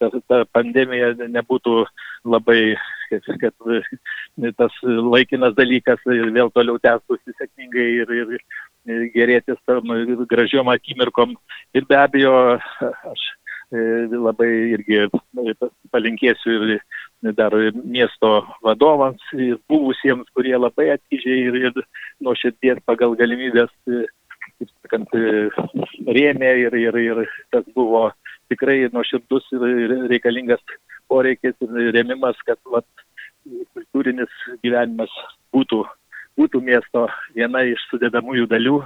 ta, 0.00 0.08
ta 0.30 0.42
pandemija 0.54 1.12
nebūtų 1.18 1.82
labai, 2.26 2.76
kad, 3.10 3.26
kad 3.42 4.54
tas 4.60 4.78
laikinas 4.84 5.56
dalykas 5.58 6.02
vėl 6.06 6.50
toliau 6.54 6.80
tęstųsi 6.82 7.36
sėkmingai 7.36 7.88
ir, 8.02 8.14
ir 8.22 9.10
gerėtis 9.14 9.60
tam 9.68 9.92
gražiom 10.30 10.70
akimirkom. 10.72 11.36
Ir 11.76 11.86
be 11.90 11.98
abejo, 12.00 12.36
aš 12.80 13.26
E, 13.45 13.45
labai 13.72 14.50
irgi 14.76 14.98
e, 15.06 15.54
palinkėsiu 15.90 16.52
ir 16.76 17.32
dar 17.34 17.52
miesto 17.84 18.46
vadovams, 18.62 19.22
ir 19.34 19.58
buvusiems, 19.68 20.28
kurie 20.34 20.56
labai 20.56 20.90
atidžiai 20.94 21.48
ir, 21.48 21.54
ir 21.54 21.72
nuo 22.20 22.34
širdies 22.34 22.78
pagal 22.86 23.16
galimybės, 23.16 23.70
e, 23.88 24.06
kaip 24.58 24.70
sakant, 24.70 25.10
rėmė 26.06 26.52
ir, 26.62 26.74
ir, 26.74 26.96
ir 26.96 27.24
tas 27.50 27.64
buvo 27.74 28.12
tikrai 28.48 28.86
nuoširdus 28.92 29.50
ir 29.52 29.96
reikalingas 30.08 30.62
poreikis 31.08 31.54
ir 31.60 31.92
rėmimas, 31.94 32.38
kad 32.46 32.58
vat, 32.70 32.86
kultūrinis 33.74 34.30
gyvenimas 34.62 35.10
būtų, 35.54 35.82
būtų 36.38 36.62
miesto 36.62 37.06
viena 37.34 37.62
iš 37.66 37.82
sudėdamųjų 37.90 38.46
dalių 38.46 38.80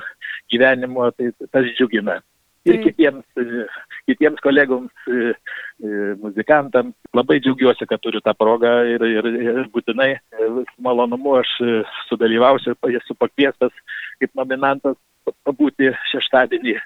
gyvenimo, 0.53 1.11
tai 1.17 1.33
tas 1.53 1.69
džiugina 1.77 2.21
ir 2.69 2.81
kitiems, 2.85 3.25
e, 3.41 3.65
kitiems 4.09 4.41
kolegoms, 4.45 4.93
e, 5.09 5.33
e, 5.81 5.93
muzikantams. 6.21 6.95
Labai 7.17 7.41
džiaugiuosi, 7.41 7.89
kad 7.89 8.03
turiu 8.05 8.23
tą 8.25 8.35
progą 8.39 8.73
ir, 8.89 9.05
ir, 9.09 9.29
ir 9.43 9.61
būtinai 9.75 10.13
malonumu 10.79 11.39
aš 11.41 11.55
sudalyvausiu, 12.09 12.77
esu 13.01 13.17
pakviestas 13.19 13.75
kaip 14.21 14.35
nominantas 14.39 14.99
pabūti 15.47 15.93
šeštadienį 16.13 16.77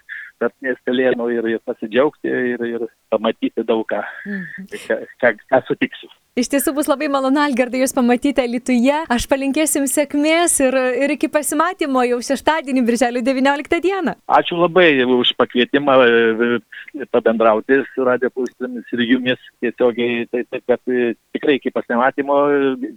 tarp 0.42 0.54
miestelėnų 0.64 1.28
ir, 1.36 1.48
ir 1.54 1.62
pasidžiaugti 1.66 2.30
ir, 2.54 2.64
ir 2.66 2.86
pamatyti 3.12 3.64
daug 3.66 3.86
ką, 3.90 4.02
mhm. 4.26 4.68
ką, 4.86 5.00
ką, 5.22 5.34
ką 5.50 5.62
sutiksiu. 5.68 6.10
Iš 6.34 6.48
tiesų 6.50 6.72
bus 6.74 6.88
labai 6.90 7.06
malonu, 7.06 7.38
Algardai, 7.38 7.78
jūs 7.84 7.92
pamatyti 7.94 8.42
Lietuvoje. 8.50 9.04
Aš 9.14 9.28
palinkėsim 9.30 9.84
sėkmės 9.86 10.56
ir, 10.64 10.74
ir 11.04 11.12
iki 11.14 11.28
pasimatymo 11.30 12.02
jau 12.08 12.16
šeštadienį, 12.26 12.80
birželio 12.88 13.20
19 13.22 13.78
dieną. 13.84 14.16
Ačiū 14.26 14.58
labai 14.58 14.88
už 15.06 15.30
pakvietimą 15.38 15.94
e, 16.02 16.48
pabendrauti 17.14 17.78
su 17.92 18.06
radio 18.08 18.32
klausytomis 18.34 18.90
ir 18.96 19.02
jumis 19.12 19.44
tiesiogiai. 19.62 20.24
Tai 20.32 20.40
taip, 20.48 20.64
kad 20.72 20.90
e, 20.90 21.12
tikrai 21.36 21.54
iki 21.60 21.70
pasimatymo 21.70 22.40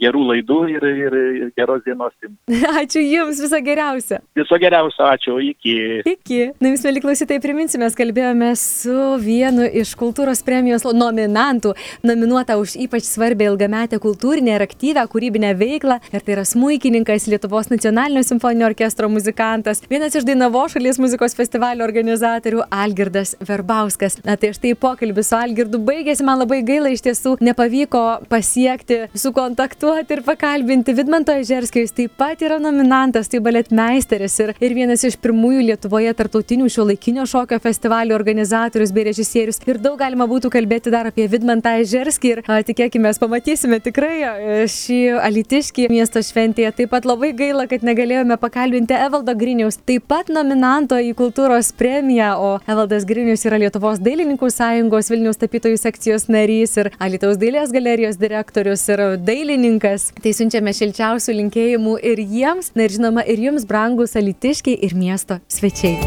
gerų 0.02 0.24
laidų 0.32 0.58
ir, 0.74 0.88
ir 1.04 1.20
geros 1.54 1.86
dienos 1.86 2.18
jums. 2.26 2.42
Ačiū 2.82 3.06
Jums, 3.06 3.44
viso 3.46 3.62
geriausio. 3.62 4.18
Viso 4.42 4.60
geriausio, 4.66 5.06
ačiū, 5.14 5.38
iki. 5.52 5.78
Iki. 6.10 6.42
Na, 6.58 6.74
jūs, 6.74 6.88
mėly 6.90 7.06
klausytojai, 7.06 7.46
priminsime, 7.46 7.94
kalbėjome 8.02 8.50
su 8.58 8.98
vienu 9.22 9.70
iš 9.70 9.94
kultūros 10.02 10.42
premijos 10.42 10.90
nominantų, 10.90 11.78
nominuota 12.02 12.58
už 12.58 12.80
ypač 12.82 13.06
svarbą 13.06 13.27
svarbę 13.28 13.46
ilgametę 13.46 14.00
kultūrinę 14.00 14.56
ir 14.56 14.64
aktyvę 14.64 15.04
kūrybinę 15.12 15.52
veiklą. 15.60 16.00
Ir 16.14 16.24
tai 16.24 16.36
yra 16.38 16.46
smuikininkas, 16.48 17.28
Lietuvos 17.28 17.68
nacionalinio 17.70 18.24
simfoninio 18.24 18.68
orkestro 18.70 19.10
muzikantas, 19.12 19.82
vienas 19.90 20.16
iš 20.16 20.24
Dainavo 20.24 20.64
šalies 20.72 21.00
muzikos 21.02 21.36
festivalio 21.36 21.84
organizatorių 21.84 22.64
Algirdas 22.72 23.36
Verbauskas. 23.44 24.20
Na 24.24 24.38
tai 24.40 24.54
štai 24.56 24.76
pokalbis 24.80 25.28
su 25.32 25.36
Algirdu 25.36 25.82
baigėsi, 25.84 26.24
man 26.24 26.40
labai 26.40 26.62
gaila 26.64 26.92
iš 26.94 27.04
tiesų 27.04 27.36
nepavyko 27.44 28.04
pasiekti, 28.32 29.02
sukontaktuoti 29.12 30.16
ir 30.16 30.24
pakalbinti. 30.24 30.96
Vidmanto 30.96 31.36
Ežerskio 31.36 31.84
jis 31.84 31.96
taip 31.98 32.16
pat 32.18 32.46
yra 32.48 32.62
nominantas, 32.64 33.28
tai 33.28 33.44
baletmeisteris 33.44 34.40
ir, 34.46 34.56
ir 34.64 34.78
vienas 34.78 35.04
iš 35.04 35.20
pirmųjų 35.20 35.68
Lietuvoje 35.68 36.16
tartautinių 36.16 36.70
šio 36.72 36.88
laikinio 36.94 37.28
šokio 37.28 37.60
festivalio 37.60 38.16
organizatorius 38.16 38.96
bei 38.96 39.10
režisierius. 39.10 39.60
Ir 39.68 39.84
daug 39.84 40.00
galima 40.00 40.30
būtų 40.32 40.54
kalbėti 40.54 40.94
dar 40.94 41.12
apie 41.12 41.28
Vidmantą 41.28 41.76
Ežerskį 41.84 42.34
ir 42.38 42.44
a, 42.48 42.62
tikėkime 42.64 43.12
mes 43.18 43.20
pamatysime 43.20 43.80
tikrai 43.82 44.22
e, 44.22 44.66
šį 44.70 44.98
alitiškį 45.26 45.88
miesto 45.90 46.22
šventėje. 46.22 46.72
Taip 46.78 46.92
pat 46.92 47.06
labai 47.08 47.32
gaila, 47.34 47.66
kad 47.70 47.82
negalėjome 47.86 48.38
pakalbinti 48.38 48.94
Evaldo 48.94 49.34
Griniaus, 49.38 49.80
taip 49.88 50.06
pat 50.08 50.30
nominanto 50.30 50.98
į 51.02 51.14
kultūros 51.18 51.72
premiją, 51.78 52.36
o 52.38 52.52
Evaldas 52.70 53.08
Grinius 53.10 53.46
yra 53.48 53.58
Lietuvos 53.62 54.02
dailininkų 54.04 54.50
sąjungos 54.54 55.10
Vilniaus 55.10 55.42
tapytojų 55.42 55.80
sekcijos 55.82 56.28
narys 56.30 56.78
ir 56.78 56.92
Alitaus 57.00 57.40
dailės 57.42 57.74
galerijos 57.74 58.20
direktorius 58.22 58.86
ir 58.94 59.04
dailininkas. 59.18 60.12
Tai 60.22 60.34
siunčiame 60.38 60.74
šilčiausių 60.78 61.40
linkėjimų 61.42 61.98
ir 62.06 62.22
jiems, 62.22 62.74
na 62.78 62.86
ir 62.86 62.98
žinoma, 62.98 63.26
ir 63.26 63.42
jums 63.50 63.66
brangus 63.70 64.18
alitiškiai 64.20 64.78
ir 64.86 64.98
miesto 64.98 65.42
svečiai. 65.50 65.98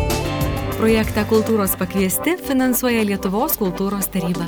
Projektą 0.79 1.27
Kultūros 1.29 1.75
pakviesti 1.81 2.38
finansuoja 2.46 3.03
Lietuvos 3.09 3.59
kultūros 3.61 4.09
taryba. 4.14 4.46